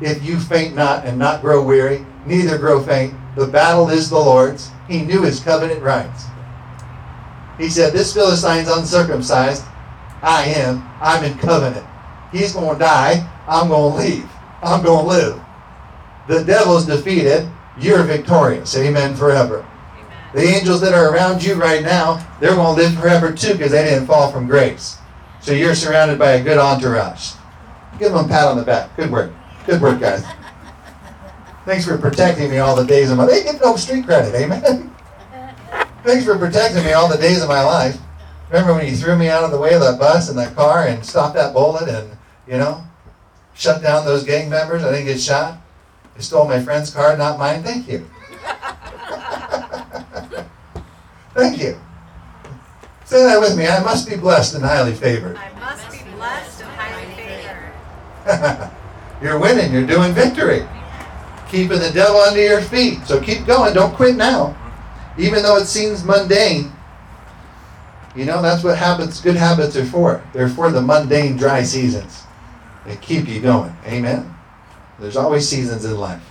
[0.00, 3.14] If you faint not and not grow weary, neither grow faint.
[3.34, 4.70] The battle is the Lord's.
[4.88, 6.24] He knew his covenant rights.
[7.58, 9.64] He said, This Philistine's uncircumcised.
[10.22, 10.88] I am.
[11.00, 11.86] I'm in covenant.
[12.32, 13.28] He's going to die.
[13.48, 14.30] I'm going to leave.
[14.62, 15.40] I'm going to live.
[16.28, 17.48] The devil's defeated.
[17.78, 18.76] You're victorious.
[18.76, 19.66] Amen forever.
[20.34, 23.72] The angels that are around you right now, they're going to live forever too because
[23.72, 24.98] they didn't fall from grace.
[25.40, 27.34] So you're surrounded by a good entourage.
[27.98, 28.94] Give them a pat on the back.
[28.96, 29.32] Good work.
[29.64, 30.24] Good work, guys.
[31.64, 33.32] Thanks for protecting me all the days of my life.
[33.32, 34.94] They get no street credit, amen.
[36.04, 37.98] Thanks for protecting me all the days of my life.
[38.50, 40.86] Remember when you threw me out of the way of that bus and that car
[40.86, 42.84] and stopped that bullet and, you know,
[43.54, 44.84] shut down those gang members?
[44.84, 45.58] I didn't get shot.
[46.14, 47.64] They stole my friend's car, not mine.
[47.64, 48.08] Thank you.
[51.36, 51.78] Thank you.
[53.04, 53.66] Say that with me.
[53.66, 55.36] I must be blessed and highly favored.
[55.36, 58.72] I must be blessed and highly favored.
[59.22, 59.72] you're winning.
[59.72, 60.66] You're doing victory.
[61.48, 63.04] Keeping the devil under your feet.
[63.06, 63.74] So keep going.
[63.74, 64.56] Don't quit now
[65.18, 66.72] even though it seems mundane.
[68.14, 70.22] You know, that's what habits, good habits are for.
[70.32, 72.22] They're for the mundane, dry seasons.
[72.86, 73.76] They keep you going.
[73.86, 74.34] Amen.
[74.98, 76.22] There's always seasons in life.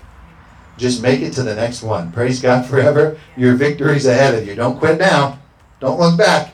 [0.78, 2.12] Just make it to the next one.
[2.12, 3.18] Praise God forever.
[3.38, 4.56] Your victory's ahead of you.
[4.56, 5.40] Don't quit now.
[5.80, 6.54] Don't look back.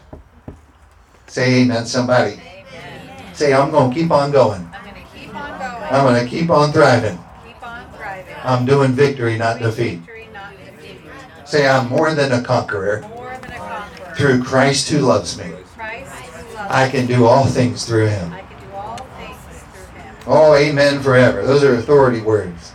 [1.27, 2.33] Say amen, somebody.
[2.33, 3.33] Amen.
[3.33, 4.69] Say, I'm going to keep on going.
[4.73, 5.83] I'm going to keep on going.
[5.93, 7.17] I'm going to keep on thriving.
[7.45, 8.35] Keep on thriving.
[8.43, 10.01] I'm doing victory, not defeat.
[11.45, 13.01] Say, I'm more than a conqueror.
[13.01, 14.15] More than a conqueror.
[14.15, 15.51] Through Christ who loves me.
[15.75, 18.33] Christ who loves I can do all things through him.
[18.33, 19.37] I can do all things
[19.71, 20.15] through him.
[20.27, 21.45] Oh, amen forever.
[21.45, 22.70] Those are authority words.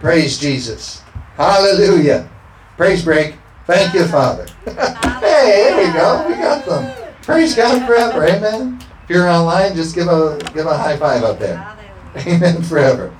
[0.00, 1.02] Praise Jesus.
[1.36, 2.28] Hallelujah.
[2.76, 3.34] Praise break.
[3.66, 4.46] Thank you, Father.
[4.64, 4.72] hey,
[5.20, 6.28] there we go.
[6.28, 7.12] We got them.
[7.22, 8.26] Praise God forever.
[8.26, 8.80] Amen.
[9.04, 11.76] If you're online, just give a give a high five up there.
[12.16, 13.14] Amen forever.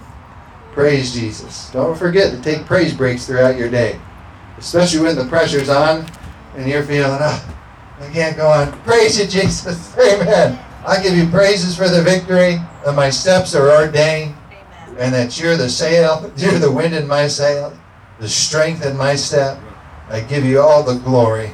[0.73, 1.71] Praise Jesus.
[1.71, 4.01] Don't forget to take praise breaks throughout your day
[4.59, 6.05] especially when the pressure's on
[6.57, 7.57] and you're feeling, oh,
[8.01, 8.73] I can't go on.
[8.83, 9.97] Praise you, Jesus.
[9.99, 10.59] Amen.
[10.87, 14.35] I give you praises for the victory, and my steps are ordained.
[14.99, 17.79] And that you're the sail, you're the wind in my sail,
[18.19, 19.59] the strength in my step.
[20.09, 21.51] I give you all the glory.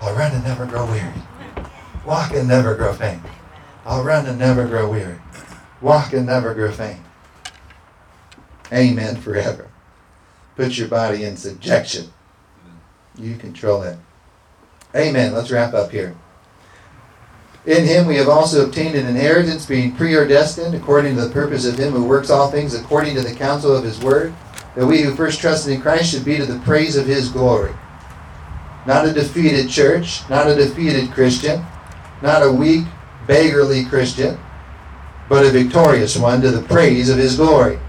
[0.00, 1.12] I'll run and never grow weary.
[2.04, 3.22] Walk and never grow faint.
[3.84, 5.18] I'll run and never grow weary.
[5.80, 7.00] Walk and never grow faint.
[8.72, 9.68] Amen forever.
[10.56, 12.12] Put your body in subjection.
[13.16, 13.98] You control it.
[14.94, 15.32] Amen.
[15.32, 16.16] Let's wrap up here.
[17.66, 21.76] In him we have also obtained an inheritance, being preordestined according to the purpose of
[21.76, 24.32] him who works all things according to the counsel of his word,
[24.76, 27.74] that we who first trusted in Christ should be to the praise of his glory.
[28.86, 31.64] Not a defeated church, not a defeated Christian,
[32.22, 32.84] not a weak,
[33.26, 34.38] beggarly Christian,
[35.28, 37.80] but a victorious one to the praise of his glory.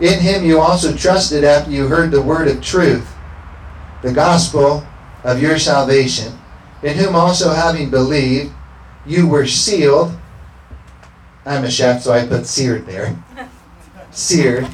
[0.00, 3.06] In him you also trusted after you heard the word of truth,
[4.00, 4.86] the gospel
[5.24, 6.38] of your salvation,
[6.82, 8.50] in whom also having believed,
[9.06, 10.16] you were sealed.
[11.46, 13.16] I'm a chef, so I put seared there.
[14.10, 14.64] Seared.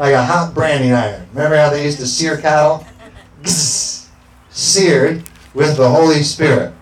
[0.00, 1.28] Like a hot branding iron.
[1.32, 2.86] Remember how they used to sear cattle?
[3.44, 5.22] Seared
[5.54, 6.72] with the Holy Spirit.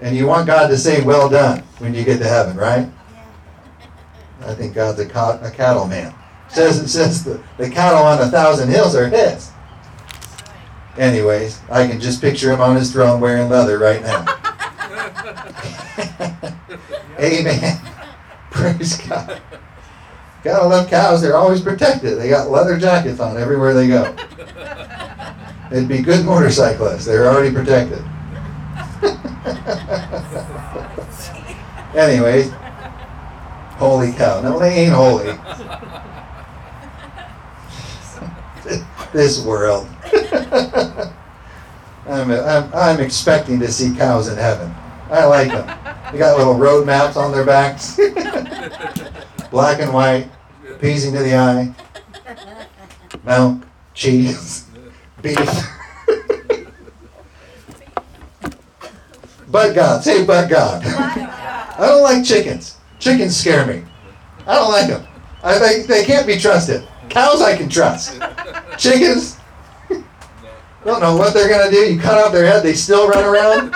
[0.00, 2.88] And you want God to say, well done, when you get to heaven, right?
[4.40, 6.14] I think God's a, a cattle man.
[6.48, 9.50] says it says the, the cattle on a thousand hills are his.
[10.96, 14.24] Anyways, I can just picture him on his throne wearing leather right now.
[17.18, 17.80] Amen.
[18.50, 19.40] Praise God.
[20.42, 21.20] Gotta love cows.
[21.20, 22.18] They're always protected.
[22.18, 24.14] They got leather jackets on everywhere they go.
[25.72, 27.04] It'd be good motorcyclists.
[27.04, 28.02] They're already protected.
[31.96, 32.52] Anyways,
[33.76, 34.40] Holy cow.
[34.40, 35.38] No, they ain't holy.
[39.12, 39.86] this world.
[42.08, 44.74] I'm, I'm, I'm expecting to see cows in heaven.
[45.10, 45.66] I like them.
[46.12, 47.96] They got little road maps on their backs.
[49.50, 50.28] Black and white,
[50.78, 51.74] pleasing to the eye.
[53.24, 53.62] Milk,
[53.94, 54.66] cheese,
[55.22, 55.38] beef.
[59.48, 60.02] but God.
[60.02, 60.84] Say but God.
[60.84, 62.76] I don't like chickens.
[62.98, 63.82] Chickens scare me.
[64.46, 65.06] I don't like them.
[65.42, 66.86] I think they can't be trusted.
[67.08, 68.20] Cows I can trust.
[68.76, 69.36] Chickens,
[70.86, 71.92] don't know what they're gonna do.
[71.92, 73.74] You cut off their head, they still run around.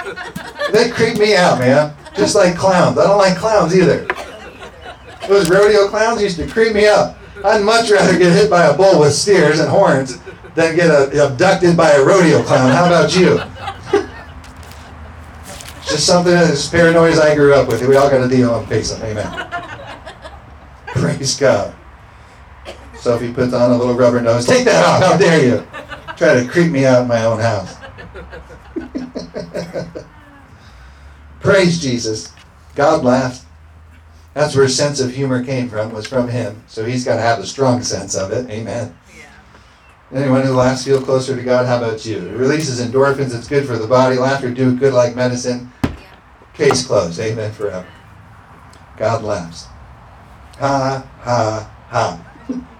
[0.72, 1.94] They creep me out, man.
[2.16, 2.98] Just like clowns.
[2.98, 4.06] I don't like clowns either.
[5.28, 7.16] Those rodeo clowns used to creep me out.
[7.44, 10.18] I'd much rather get hit by a bull with steers and horns
[10.54, 12.70] than get a, abducted by a rodeo clown.
[12.70, 13.40] How about you?
[15.88, 17.86] Just something that's paranoid I grew up with.
[17.86, 19.02] We all got to deal and face them.
[19.02, 19.50] Amen.
[20.86, 21.74] Praise God.
[22.96, 24.46] Sophie puts on a little rubber nose.
[24.46, 25.02] Take that off.
[25.02, 25.66] How dare you?
[26.16, 27.79] Try to creep me out in my own house.
[31.40, 32.32] Praise Jesus.
[32.74, 33.46] God laughed.
[34.34, 36.62] That's where sense of humor came from, was from him.
[36.68, 38.48] So he's got to have a strong sense of it.
[38.48, 38.96] Amen.
[39.16, 40.20] Yeah.
[40.20, 41.66] Anyone who laughs feel closer to God?
[41.66, 42.18] How about you?
[42.18, 43.36] It releases endorphins.
[43.36, 44.16] It's good for the body.
[44.16, 45.72] Laughter do good like medicine.
[45.82, 45.92] Yeah.
[46.54, 47.18] Case closed.
[47.18, 47.86] Amen forever.
[48.96, 49.66] God laughs.
[50.58, 52.26] Ha, ha, ha.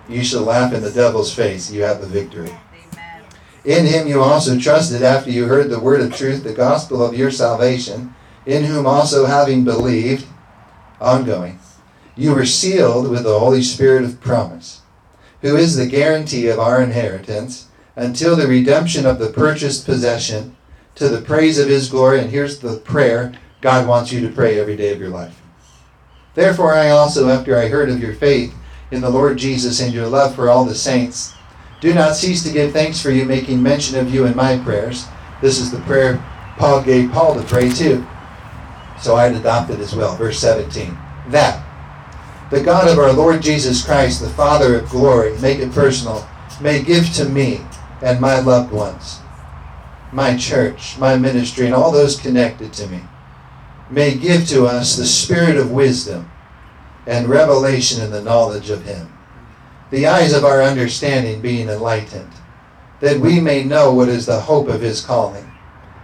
[0.08, 1.70] You shall laugh in the devil's face.
[1.70, 2.50] You have the victory.
[2.50, 3.24] Amen.
[3.64, 7.14] In him you also trusted after you heard the word of truth, the gospel of
[7.14, 8.14] your salvation,
[8.51, 10.26] in whom also having believed,
[11.01, 11.61] ongoing.
[12.16, 14.82] You were sealed with the Holy Spirit of promise,
[15.40, 20.57] who is the guarantee of our inheritance until the redemption of the purchased possession
[20.96, 22.18] to the praise of his glory.
[22.18, 25.40] And here's the prayer God wants you to pray every day of your life.
[26.34, 28.53] Therefore, I also, after I heard of your faith
[28.90, 31.34] in the Lord Jesus and your love for all the saints,
[31.80, 35.07] do not cease to give thanks for you, making mention of you in my prayers.
[35.40, 36.22] This is the prayer
[36.57, 38.05] Paul gave Paul to pray too.
[39.01, 40.16] So I had adopted as well.
[40.16, 40.96] Verse 17.
[41.28, 41.64] That
[42.51, 46.28] the God of our Lord Jesus Christ, the Father of glory, make it personal,
[46.61, 47.61] may give to me
[48.03, 49.20] and my loved ones,
[50.12, 53.03] my church, my ministry, and all those connected to me,
[53.88, 56.30] may give to us the spirit of wisdom
[57.07, 59.12] and revelation in the knowledge of Him,
[59.90, 62.32] the eyes of our understanding being enlightened,
[63.01, 65.51] that we may know what is the hope of His calling,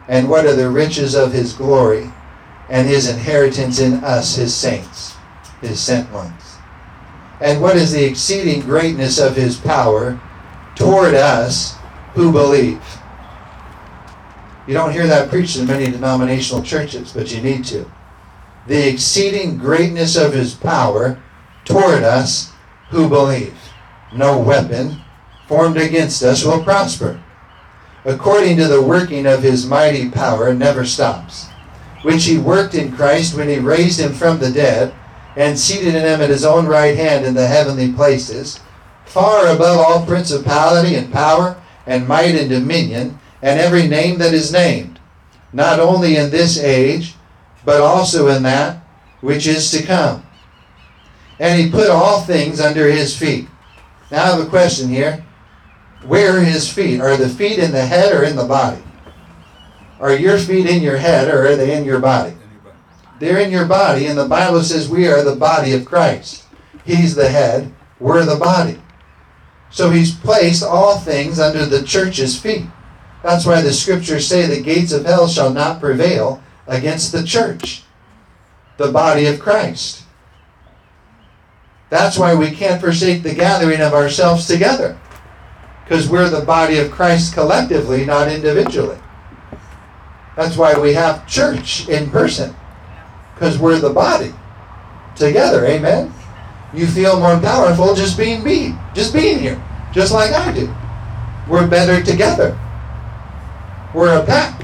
[0.09, 2.13] and what are the riches of His glory
[2.69, 5.15] and his inheritance in us, his saints,
[5.61, 6.57] his sent ones.
[7.41, 10.21] And what is the exceeding greatness of his power
[10.75, 11.77] toward us
[12.15, 12.83] who believe?
[14.67, 17.87] You don't hear that preached in many denominational churches, but you need to.
[18.67, 21.23] The exceeding greatness of his power
[21.65, 22.53] toward us
[22.91, 23.57] who believe.
[24.13, 25.03] No weapon
[25.47, 27.23] formed against us will prosper.
[28.05, 31.47] According to the working of his mighty power, never stops
[32.07, 34.95] which he worked in Christ when he raised him from the dead
[35.35, 38.61] and seated him at his own right hand in the heavenly places,
[39.07, 44.53] far above all principality and power and might and dominion and every name that is
[44.53, 45.01] named,
[45.53, 47.17] not only in this age,
[47.65, 48.87] but also in that
[49.21, 50.25] which is to come.
[51.41, 53.49] And he put all things under his feet.
[54.13, 55.27] Now I have a question here.
[56.05, 57.01] Where are his feet?
[57.01, 58.86] Are the feet in the head or in the body?
[59.99, 62.37] Are your feet in your head or are they in your body?
[63.19, 66.45] They're in your body, and the Bible says we are the body of Christ.
[66.85, 68.79] He's the head, we're the body.
[69.71, 72.67] So he's placed all things under the church's feet.
[73.23, 77.83] That's why the scriptures say the gates of hell shall not prevail against the church,
[78.77, 80.05] the body of Christ.
[81.89, 84.99] That's why we can't forsake the gathering of ourselves together.
[85.85, 88.99] Because we're the body of Christ collectively, not individually.
[90.37, 92.55] That's why we have church in person,
[93.35, 94.33] because we're the body
[95.17, 95.65] together.
[95.65, 96.13] Amen.
[96.75, 99.63] You feel more powerful just being me, just being here,
[99.93, 100.73] just like I do.
[101.49, 102.59] We're better together.
[103.95, 104.61] We're a pack.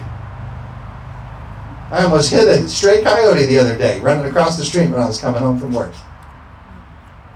[1.90, 5.06] I almost hit a stray coyote the other day running across the street when I
[5.06, 5.92] was coming home from work.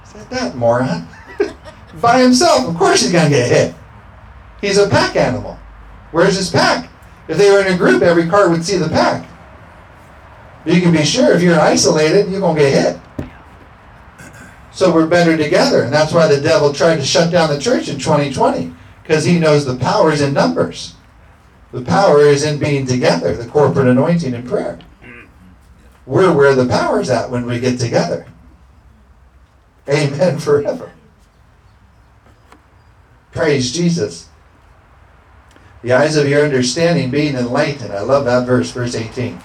[0.05, 1.07] Said that moron.
[2.03, 3.75] By himself, of course he's gonna get hit.
[4.61, 5.59] He's a pack animal.
[6.11, 6.91] Where's his pack?
[7.29, 9.29] If they were in a group, every car would see the pack.
[10.65, 13.31] You can be sure if you're isolated, you're going to get hit.
[14.73, 15.83] So we're better together.
[15.83, 18.73] And that's why the devil tried to shut down the church in 2020,
[19.03, 20.95] because he knows the power is in numbers.
[21.73, 24.79] The power is in being together, the corporate anointing and prayer.
[26.05, 28.27] We're where the power's at when we get together.
[29.89, 30.93] Amen forever.
[33.33, 34.26] Praise Jesus
[35.87, 37.93] the eyes of your understanding being enlightened.
[37.93, 39.41] I love that verse, verse 18.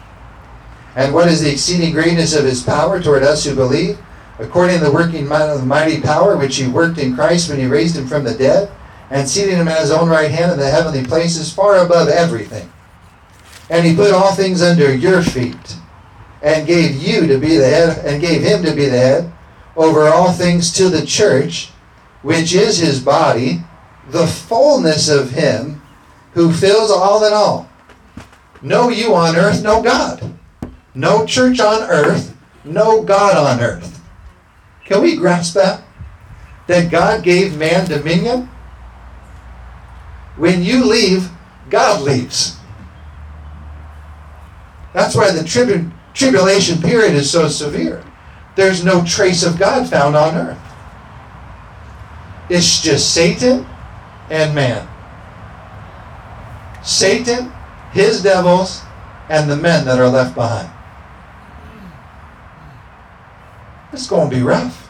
[0.95, 3.99] And what is the exceeding greatness of his power toward us who believe?
[4.39, 7.67] According to the working of the mighty power which he worked in Christ when he
[7.67, 8.71] raised him from the dead,
[9.11, 12.73] and seated him at his own right hand in the heavenly places, far above everything.
[13.69, 15.75] And he put all things under your feet,
[16.41, 19.31] and gave you to be the head, and gave him to be the head
[19.75, 21.69] over all things to the church,
[22.23, 23.63] which is his body,
[24.09, 25.80] the fullness of him
[26.33, 27.69] who fills all in all.
[28.61, 30.33] No you on earth, no God.
[30.93, 34.01] No church on earth, no God on earth.
[34.85, 35.83] Can we grasp that?
[36.67, 38.49] That God gave man dominion?
[40.37, 41.29] When you leave,
[41.69, 42.57] God leaves.
[44.93, 48.03] That's why the trib- tribulation period is so severe.
[48.55, 50.59] There's no trace of God found on earth.
[52.49, 53.65] It's just Satan
[54.29, 54.87] and man.
[56.83, 57.51] Satan,
[57.91, 58.81] his devils,
[59.29, 60.69] and the men that are left behind.
[63.93, 64.89] It's going to be rough.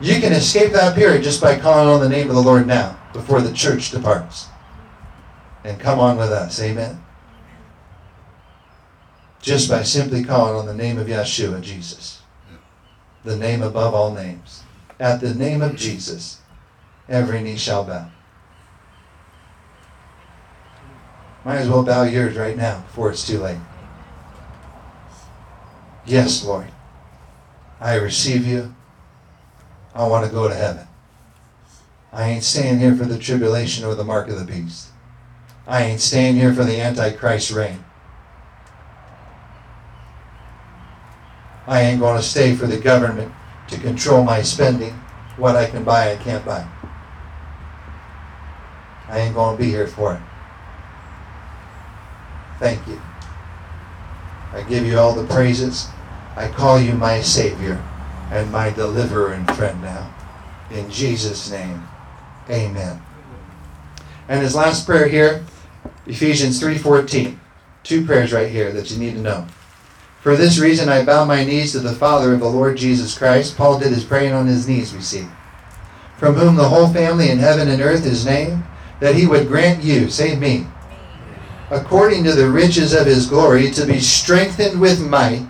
[0.00, 2.98] You can escape that period just by calling on the name of the Lord now
[3.12, 4.48] before the church departs.
[5.62, 6.60] And come on with us.
[6.60, 7.02] Amen.
[9.42, 12.22] Just by simply calling on the name of Yeshua, Jesus.
[13.24, 14.62] The name above all names.
[14.98, 16.40] At the name of Jesus,
[17.08, 18.10] every knee shall bow.
[21.44, 23.58] Might as well bow yours right now before it's too late.
[26.04, 26.68] Yes, Lord.
[27.80, 28.74] I receive you.
[29.94, 30.86] I want to go to heaven.
[32.12, 34.88] I ain't staying here for the tribulation or the mark of the beast.
[35.66, 37.84] I ain't staying here for the Antichrist reign.
[41.66, 43.32] I ain't going to stay for the government
[43.68, 44.92] to control my spending,
[45.36, 46.66] what I can buy, I can't buy.
[49.08, 50.29] I ain't going to be here for it.
[52.60, 53.00] Thank you.
[54.52, 55.88] I give you all the praises.
[56.36, 57.82] I call you my Savior
[58.30, 60.14] and my deliverer and friend now.
[60.70, 61.82] In Jesus' name,
[62.48, 63.02] amen.
[64.28, 65.44] And his last prayer here,
[66.06, 67.36] Ephesians 3.14.
[67.82, 69.46] Two prayers right here that you need to know.
[70.20, 73.56] For this reason I bow my knees to the Father of the Lord Jesus Christ.
[73.56, 75.26] Paul did his praying on his knees, we see.
[76.18, 78.62] From whom the whole family in heaven and earth is named,
[79.00, 80.66] that he would grant you, save me,
[81.70, 85.46] according to the riches of his glory, to be strengthened with might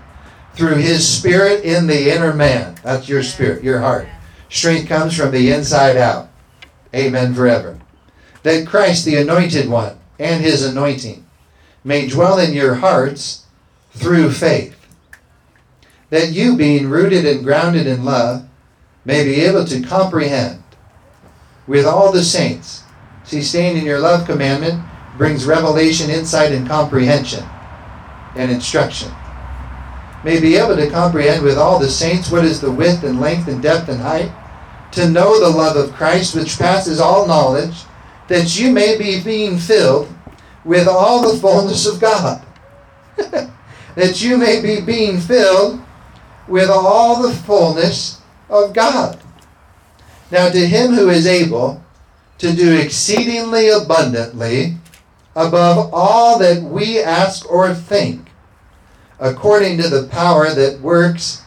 [0.54, 2.76] through his spirit in the inner man.
[2.82, 4.06] That's your spirit, your heart.
[4.50, 6.28] Strength comes from the inside out.
[6.94, 7.78] Amen forever.
[8.42, 11.24] That Christ, the anointed one, and his anointing
[11.84, 13.46] may dwell in your hearts
[13.92, 14.76] through faith.
[16.10, 18.46] That you, being rooted and grounded in love,
[19.04, 20.62] may be able to comprehend
[21.66, 22.82] with all the saints.
[23.24, 24.82] See, staying in your love commandment
[25.20, 27.44] brings revelation, insight, and comprehension
[28.36, 29.12] and instruction.
[30.24, 33.46] May be able to comprehend with all the saints what is the width and length
[33.46, 34.32] and depth and height,
[34.92, 37.82] to know the love of Christ which passes all knowledge,
[38.28, 40.10] that you may be being filled
[40.64, 42.42] with all the fullness of God.
[43.18, 45.82] that you may be being filled
[46.48, 49.20] with all the fullness of God.
[50.30, 51.84] Now, to him who is able
[52.38, 54.78] to do exceedingly abundantly
[55.34, 58.30] above all that we ask or think,
[59.18, 61.42] according to the power that works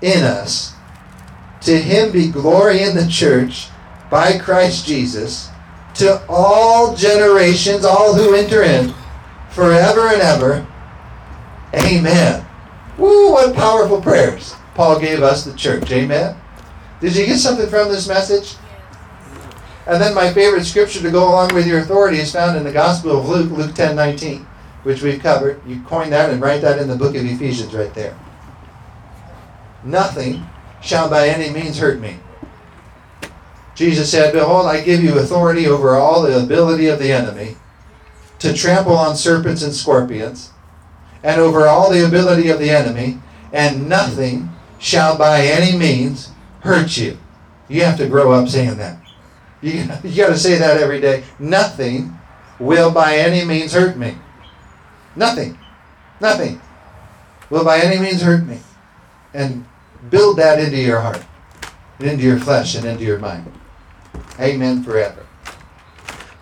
[0.00, 0.74] in us,
[1.62, 3.68] to him be glory in the church
[4.10, 5.50] by Christ Jesus
[5.94, 8.94] to all generations, all who enter in,
[9.50, 10.66] forever and ever.
[11.74, 12.44] Amen.
[12.98, 15.90] Woo, what powerful prayers Paul gave us, the church.
[15.90, 16.36] Amen.
[17.00, 18.56] Did you get something from this message?
[19.86, 22.72] And then my favorite scripture to go along with your authority is found in the
[22.72, 24.44] Gospel of Luke, Luke 10 19,
[24.82, 25.60] which we've covered.
[25.66, 28.18] You coin that and write that in the book of Ephesians right there.
[29.84, 30.44] Nothing
[30.82, 32.16] shall by any means hurt me.
[33.76, 37.56] Jesus said, Behold, I give you authority over all the ability of the enemy
[38.38, 40.50] to trample on serpents and scorpions,
[41.22, 43.18] and over all the ability of the enemy,
[43.52, 46.30] and nothing shall by any means
[46.60, 47.18] hurt you.
[47.68, 48.98] You have to grow up saying that.
[49.66, 51.24] You, you got to say that every day.
[51.38, 52.16] Nothing
[52.60, 54.16] will by any means hurt me.
[55.16, 55.58] Nothing.
[56.20, 56.60] Nothing
[57.50, 58.60] will by any means hurt me.
[59.34, 59.66] And
[60.08, 61.22] build that into your heart,
[61.98, 63.52] and into your flesh, and into your mind.
[64.38, 65.26] Amen forever.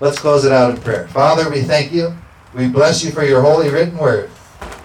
[0.01, 1.09] Let's close it out in prayer.
[1.09, 2.15] Father, we thank you.
[2.53, 4.31] We bless you for your holy written word.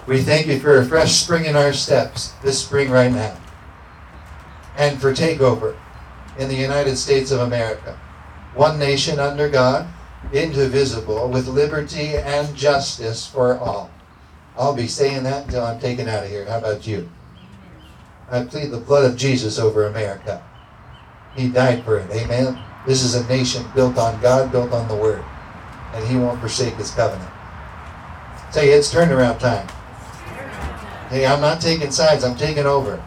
[0.06, 3.36] We thank you for a fresh spring in our steps this spring right now.
[4.76, 5.76] And for takeover
[6.38, 7.98] in the United States of America.
[8.54, 9.86] One nation under God,
[10.32, 13.90] indivisible, with liberty and justice for all.
[14.56, 16.44] I'll be saying that until I'm taken out of here.
[16.44, 17.08] How about you?
[18.30, 20.42] I plead the blood of Jesus over America.
[21.36, 22.10] He died for it.
[22.10, 22.58] Amen.
[22.86, 25.24] This is a nation built on God, built on the Word.
[25.94, 27.30] And He won't forsake His covenant.
[28.50, 29.66] Say, it's turnaround time.
[31.08, 33.02] Hey, I'm not taking sides, I'm taking over.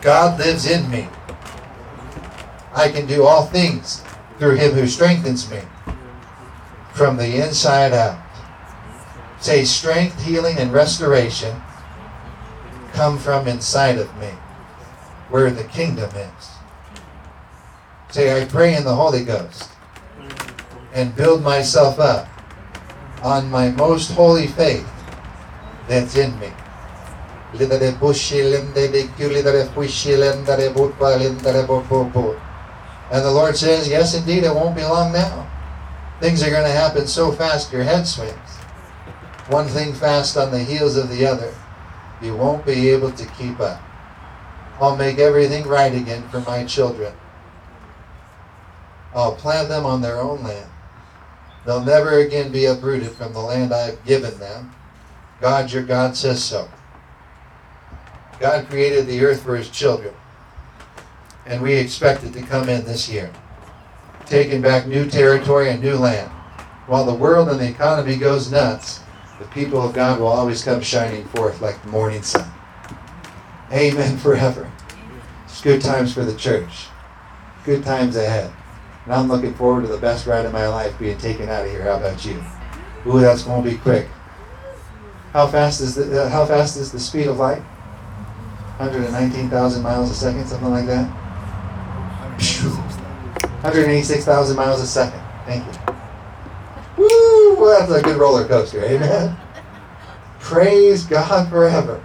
[0.00, 1.08] God lives in me.
[2.78, 4.04] I can do all things
[4.38, 5.62] through Him who strengthens me
[6.94, 8.22] from the inside out.
[9.40, 11.60] Say, strength, healing, and restoration
[12.92, 14.30] come from inside of me,
[15.28, 16.50] where the kingdom is.
[18.10, 19.70] Say, I pray in the Holy Ghost
[20.94, 22.28] and build myself up
[23.24, 24.88] on my most holy faith
[25.88, 26.52] that's in me.
[33.10, 35.48] And the Lord says, Yes, indeed, it won't be long now.
[36.20, 38.56] Things are going to happen so fast your head swims.
[39.48, 41.54] One thing fast on the heels of the other.
[42.20, 43.80] You won't be able to keep up.
[44.80, 47.14] I'll make everything right again for my children.
[49.14, 50.70] I'll plant them on their own land.
[51.64, 54.74] They'll never again be uprooted from the land I've given them.
[55.40, 56.68] God, your God, says so.
[58.40, 60.14] God created the earth for his children.
[61.48, 63.32] And we expect it to come in this year,
[64.26, 66.30] taking back new territory and new land.
[66.86, 69.00] While the world and the economy goes nuts,
[69.38, 72.50] the people of God will always come shining forth like the morning sun.
[73.72, 74.70] Amen forever.
[75.44, 76.88] It's good times for the church.
[77.64, 78.52] Good times ahead.
[79.04, 81.70] And I'm looking forward to the best ride of my life being taken out of
[81.70, 81.82] here.
[81.82, 82.44] How about you?
[83.06, 84.06] Ooh, that's going to be quick.
[85.32, 87.62] How fast is the uh, how fast is the speed of light?
[88.78, 91.27] 119,000 miles a second, something like that.
[92.38, 95.20] 186,000 miles a second.
[95.44, 95.72] Thank you.
[96.96, 97.68] Woo!
[97.68, 98.84] That's a good roller coaster.
[98.84, 99.36] Amen.
[100.40, 102.04] Praise God forever.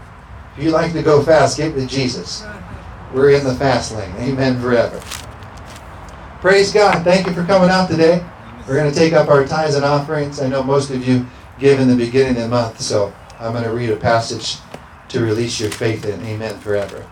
[0.58, 2.44] If you like to go fast, get with Jesus.
[3.14, 4.14] We're in the fast lane.
[4.18, 5.00] Amen forever.
[6.42, 7.04] Praise God.
[7.04, 8.26] Thank you for coming out today.
[8.68, 10.42] We're going to take up our tithes and offerings.
[10.42, 11.26] I know most of you
[11.60, 14.58] give in the beginning of the month, so I'm going to read a passage
[15.10, 16.24] to release your faith in.
[16.26, 17.08] Amen forever.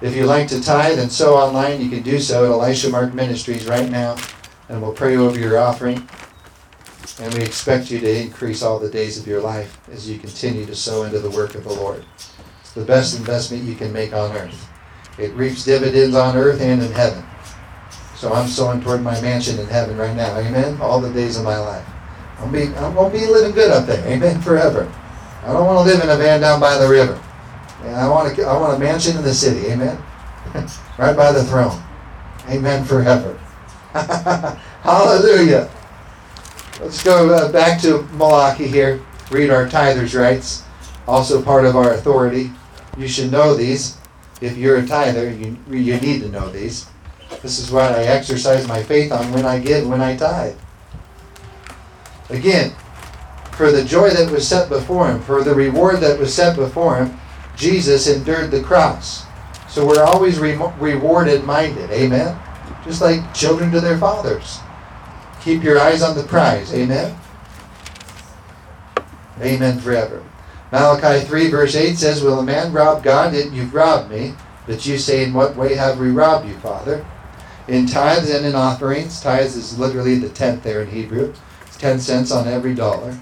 [0.00, 3.14] If you like to tithe and sow online, you can do so at Elisha Mark
[3.14, 4.16] Ministries right now,
[4.68, 6.06] and we'll pray over your offering.
[7.20, 10.66] And we expect you to increase all the days of your life as you continue
[10.66, 12.04] to sow into the work of the Lord.
[12.60, 14.68] It's the best investment you can make on earth.
[15.16, 17.24] It reaps dividends on earth and in heaven.
[18.16, 20.36] So I'm sowing toward my mansion in heaven right now.
[20.38, 20.80] Amen.
[20.80, 21.86] All the days of my life.
[22.38, 24.04] I'm, be, I'm going to be living good up there.
[24.08, 24.40] Amen.
[24.40, 24.92] Forever.
[25.44, 27.22] I don't want to live in a van down by the river.
[27.84, 29.70] And I want, to, I want a mansion in the city.
[29.70, 29.96] Amen.
[30.98, 31.82] right by the throne.
[32.48, 32.84] Amen.
[32.84, 33.38] Forever.
[34.82, 35.70] Hallelujah.
[36.80, 39.00] Let's go uh, back to Malachi here.
[39.30, 40.64] Read our tithers' rights.
[41.06, 42.50] Also part of our authority.
[42.96, 43.98] You should know these.
[44.40, 46.86] If you're a tither, you, you need to know these.
[47.42, 50.56] This is what I exercise my faith on when I give, when I tithe.
[52.30, 52.72] Again,
[53.52, 56.96] for the joy that was set before him, for the reward that was set before
[56.96, 57.18] him,
[57.56, 59.24] Jesus endured the cross.
[59.68, 61.90] So we're always re- rewarded minded.
[61.90, 62.38] Amen?
[62.84, 64.58] Just like children to their fathers.
[65.42, 66.72] Keep your eyes on the prize.
[66.72, 67.16] Amen?
[69.40, 70.22] Amen forever.
[70.70, 73.34] Malachi 3, verse 8 says, Will a man rob God?
[73.34, 74.34] You've robbed me.
[74.66, 77.04] But you say, In what way have we robbed you, Father?
[77.68, 79.20] In tithes and in offerings.
[79.20, 81.32] Tithes is literally the tenth there in Hebrew.
[81.66, 83.18] It's 10 cents on every dollar.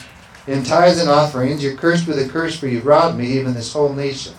[0.47, 3.73] In tithes and offerings, you're cursed with a curse, for you've robbed me, even this
[3.73, 4.35] whole nation.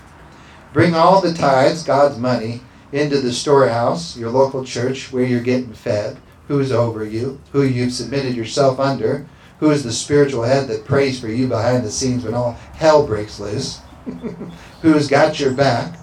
[0.73, 5.73] Bring all the tithes, God's money, into the storehouse, your local church, where you're getting
[5.73, 9.25] fed who's over you, who you've submitted yourself under,
[9.59, 13.05] who is the spiritual head that prays for you behind the scenes when all hell
[13.05, 13.79] breaks loose,
[14.81, 15.97] who's got your back.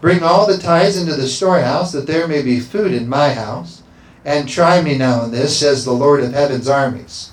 [0.00, 3.82] Bring all the tithes into the storehouse, that there may be food in my house.
[4.24, 7.31] And try me now in this, says the Lord of heaven's armies.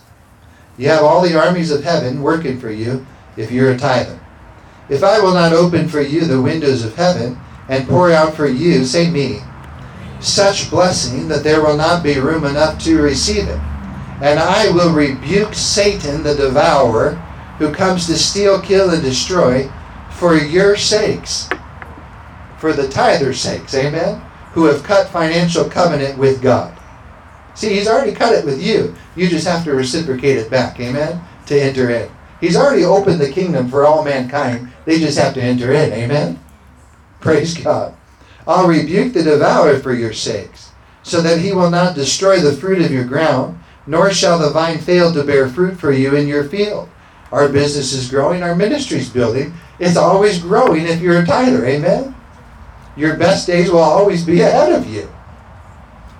[0.79, 3.05] You have all the armies of heaven working for you
[3.35, 4.17] if you're a tither.
[4.87, 8.47] If I will not open for you the windows of heaven and pour out for
[8.47, 9.41] you, say me,
[10.21, 13.59] such blessing that there will not be room enough to receive it.
[14.21, 17.15] And I will rebuke Satan the devourer,
[17.57, 19.69] who comes to steal, kill, and destroy,
[20.11, 21.49] for your sakes,
[22.57, 24.21] for the tither's sakes, amen,
[24.53, 26.78] who have cut financial covenant with God.
[27.59, 28.95] See, he's already cut it with you.
[29.17, 32.09] You just have to reciprocate it back, amen, to enter in.
[32.39, 34.71] He's already opened the kingdom for all mankind.
[34.85, 36.39] They just have to enter in, amen.
[37.19, 37.97] Praise God.
[38.47, 40.71] I'll rebuke the devourer for your sakes,
[41.03, 44.77] so that he will not destroy the fruit of your ground, nor shall the vine
[44.77, 46.87] fail to bear fruit for you in your field.
[47.29, 49.53] Our business is growing, our ministry's building.
[49.79, 52.15] It's always growing if you're a tither, amen?
[52.95, 55.09] Your best days will always be ahead of you.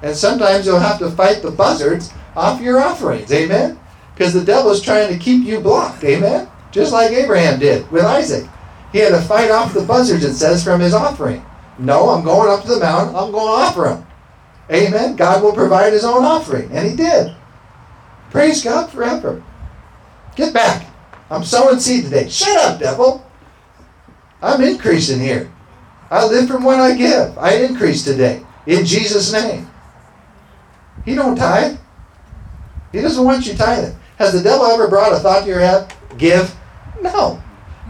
[0.02, 3.80] And sometimes you'll have to fight the buzzards off your offerings, amen?
[4.14, 6.50] Because the devil's trying to keep you blocked, amen?
[6.72, 8.47] Just like Abraham did with Isaac.
[8.91, 11.45] He had to fight off the buzzards, it says, from his offering.
[11.78, 13.16] No, I'm going up to the mountain.
[13.16, 14.06] I'm going to offer him.
[14.72, 15.16] Amen.
[15.16, 16.70] God will provide his own offering.
[16.72, 17.36] And he did.
[18.30, 19.43] Praise God forever.
[20.36, 20.86] Get back.
[21.30, 22.30] I'm sowing seed today.
[22.30, 23.26] Shut up, devil.
[24.41, 25.52] I'm increasing here.
[26.12, 27.38] I live from what I give.
[27.38, 28.45] I increase today.
[28.66, 29.68] In Jesus' name.
[31.06, 31.78] He don't tithe.
[32.91, 33.97] He doesn't want you tithing.
[34.18, 35.93] Has the devil ever brought a thought to your head?
[36.18, 36.54] Give?
[37.02, 37.41] No.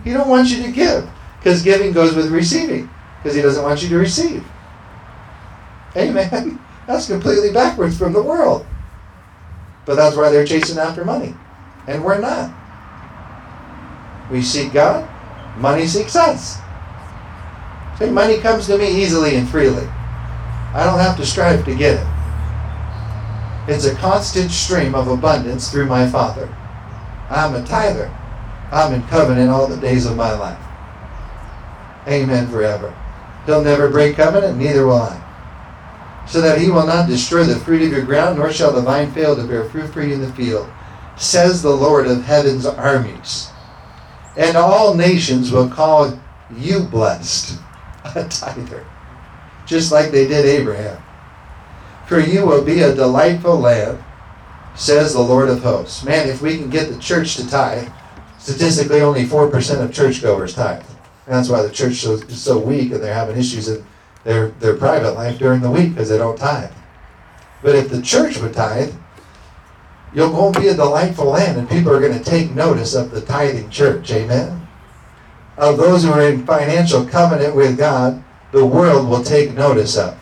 [0.03, 1.09] He don't want you to give.
[1.39, 4.45] Because giving goes with receiving because he doesn't want you to receive.
[5.95, 6.59] Amen.
[6.87, 8.65] That's completely backwards from the world.
[9.85, 11.35] But that's why they're chasing after money.
[11.87, 12.51] And we're not.
[14.31, 15.07] We seek God,
[15.57, 16.57] Money seeks us.
[17.97, 19.85] See, money comes to me easily and freely.
[20.73, 22.07] I don't have to strive to get it.
[23.69, 26.49] It's a constant stream of abundance through my Father.
[27.29, 28.11] I'm a tither.
[28.71, 30.57] I'm in covenant all the days of my life.
[32.07, 32.91] Amen forever.
[33.45, 36.25] He'll never break covenant, neither will I.
[36.27, 39.11] So that he will not destroy the fruit of your ground, nor shall the vine
[39.11, 40.67] fail to bear fruit for you in the field,
[41.15, 43.51] says the Lord of heaven's armies.
[44.35, 46.19] And all nations will call
[46.57, 47.59] you blessed,
[48.15, 48.83] a tither,
[49.67, 51.03] just like they did Abraham.
[52.09, 54.03] For you will be a delightful land,
[54.73, 56.03] says the Lord of hosts.
[56.03, 57.87] Man, if we can get the church to tithe,
[58.39, 60.83] statistically only 4% of churchgoers tithe.
[61.27, 63.85] That's why the church is so weak and they're having issues in
[64.23, 66.71] their, their private life during the week because they don't tithe.
[67.61, 68.91] But if the church would tithe,
[70.11, 73.21] you'll go be a delightful land and people are going to take notice of the
[73.21, 74.09] tithing church.
[74.09, 74.67] Amen?
[75.57, 80.18] Of those who are in financial covenant with God, the world will take notice of.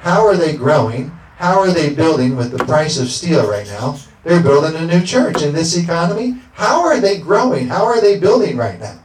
[0.00, 1.08] How are they growing?
[1.36, 3.98] How are they building with the price of steel right now?
[4.24, 6.40] They're building a new church in this economy.
[6.52, 7.68] How are they growing?
[7.68, 8.98] How are they building right now?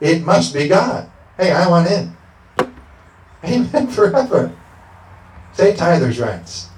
[0.00, 1.10] It must be God.
[1.36, 2.16] Hey, I want in.
[3.44, 4.54] Amen forever.
[5.52, 6.68] Say tithers' rights.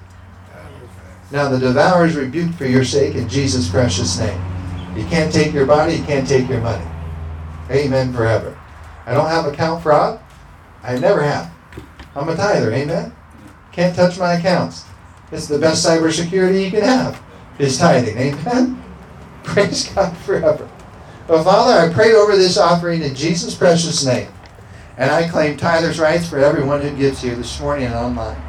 [1.31, 4.41] Now the devourer is rebuked for your sake in Jesus' precious name.
[4.97, 6.87] You can't take your body, you can't take your money.
[7.71, 8.59] Amen forever.
[9.07, 10.21] I don't have account fraud.
[10.83, 11.51] I never have.
[12.15, 12.73] I'm a tither.
[12.73, 13.13] Amen.
[13.75, 14.85] Can't touch my accounts.
[15.33, 17.21] It's the best cybersecurity you can have.
[17.59, 18.17] Is tithing.
[18.17, 18.81] Amen.
[19.43, 20.71] Praise God forever.
[21.27, 24.29] Well, Father, I pray over this offering in Jesus' precious name.
[24.97, 28.41] And I claim tithers' rights for everyone who gives here this morning and online.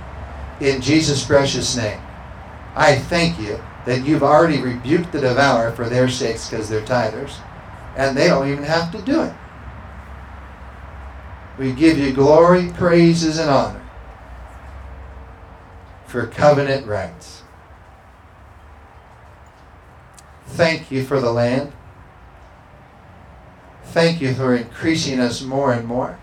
[0.61, 1.99] In Jesus' precious name.
[2.75, 7.33] I thank you that you've already rebuked the devourer for their sakes because they're tithers.
[7.97, 9.33] And they don't even have to do it.
[11.57, 13.84] We give you glory, praises, and honor
[16.07, 17.43] for covenant rights.
[20.47, 21.73] Thank you for the land.
[23.85, 26.19] Thank you for increasing us more and more.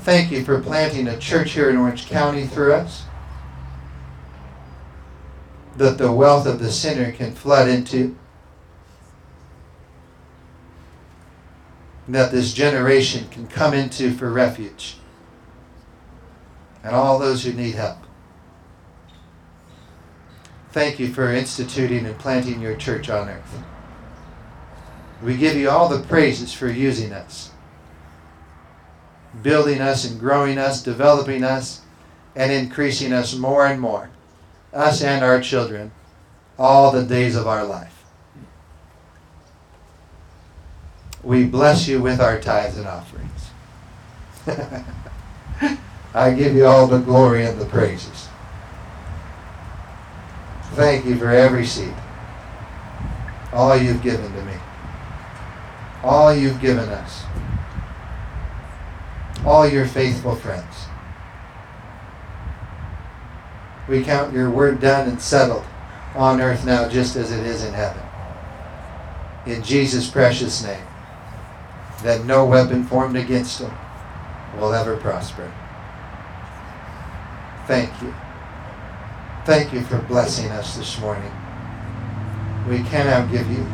[0.00, 3.04] Thank you for planting a church here in Orange County through us
[5.76, 8.16] that the wealth of the sinner can flood into.
[12.08, 14.96] That this generation can come into for refuge.
[16.82, 17.98] And all those who need help.
[20.72, 23.62] Thank you for instituting and planting your church on earth.
[25.22, 27.50] We give you all the praises for using us,
[29.42, 31.82] building us and growing us, developing us,
[32.36, 34.10] and increasing us more and more,
[34.72, 35.90] us and our children,
[36.58, 38.04] all the days of our life.
[41.22, 43.50] We bless you with our tithes and offerings.
[46.14, 48.28] I give you all the glory and the praises.
[50.72, 51.94] Thank you for every seed,
[53.52, 54.54] all you've given to me
[56.02, 57.24] all you've given us,
[59.44, 60.86] all your faithful friends.
[63.88, 65.64] We count your word done and settled
[66.14, 68.02] on earth now just as it is in heaven.
[69.46, 70.84] In Jesus' precious name,
[72.02, 73.76] that no weapon formed against them
[74.58, 75.52] will ever prosper.
[77.70, 78.12] Thank you.
[79.44, 81.30] Thank you for blessing us this morning.
[82.68, 83.64] We cannot give you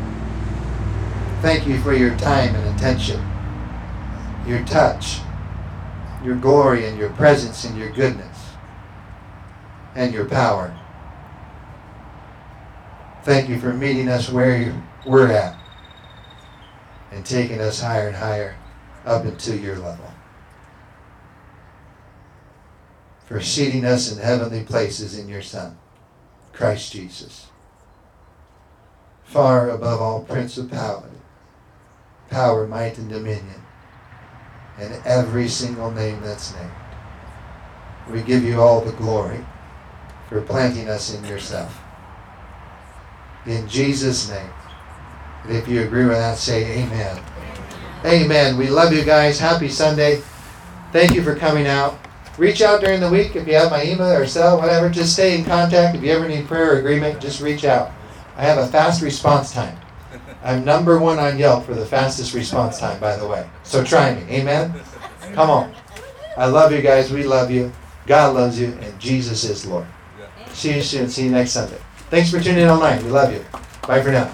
[1.40, 3.26] Thank you for your time and attention,
[4.47, 5.20] your touch,
[6.22, 8.51] your glory and your presence and your goodness
[9.94, 10.78] and your power.
[13.22, 15.59] Thank you for meeting us where we're at
[17.12, 18.57] and taking us higher and higher
[19.07, 20.16] up into your level.
[23.27, 25.77] For seating us in heavenly places in your Son,
[26.53, 27.49] Christ Jesus,
[29.24, 31.16] far above all principality
[32.31, 33.62] power, might, and dominion,
[34.79, 36.70] and every single name that's named.
[38.11, 39.45] We give you all the glory
[40.29, 41.79] for planting us in yourself.
[43.47, 44.51] In Jesus' name.
[45.45, 47.22] And if you agree with that, say amen.
[48.05, 48.57] Amen.
[48.57, 49.39] We love you guys.
[49.39, 50.22] Happy Sunday.
[50.93, 52.06] Thank you for coming out.
[52.39, 54.91] Reach out during the week if you have my email or cell, whatever.
[54.91, 55.97] Just stay in contact.
[55.97, 57.93] If you ever need prayer or agreement, just reach out.
[58.37, 59.78] I have a fast response time.
[60.43, 63.49] I'm number one on Yelp for the fastest response time, by the way.
[63.62, 64.22] So try me.
[64.30, 64.74] Amen?
[65.32, 65.74] Come on.
[66.37, 67.11] I love you guys.
[67.11, 67.72] We love you.
[68.07, 68.76] God loves you.
[68.82, 69.87] And Jesus is Lord.
[70.53, 71.09] See you soon.
[71.09, 71.78] See you next Sunday.
[72.11, 73.03] Thanks for tuning in online.
[73.03, 73.45] We love you.
[73.87, 74.32] Bye for now.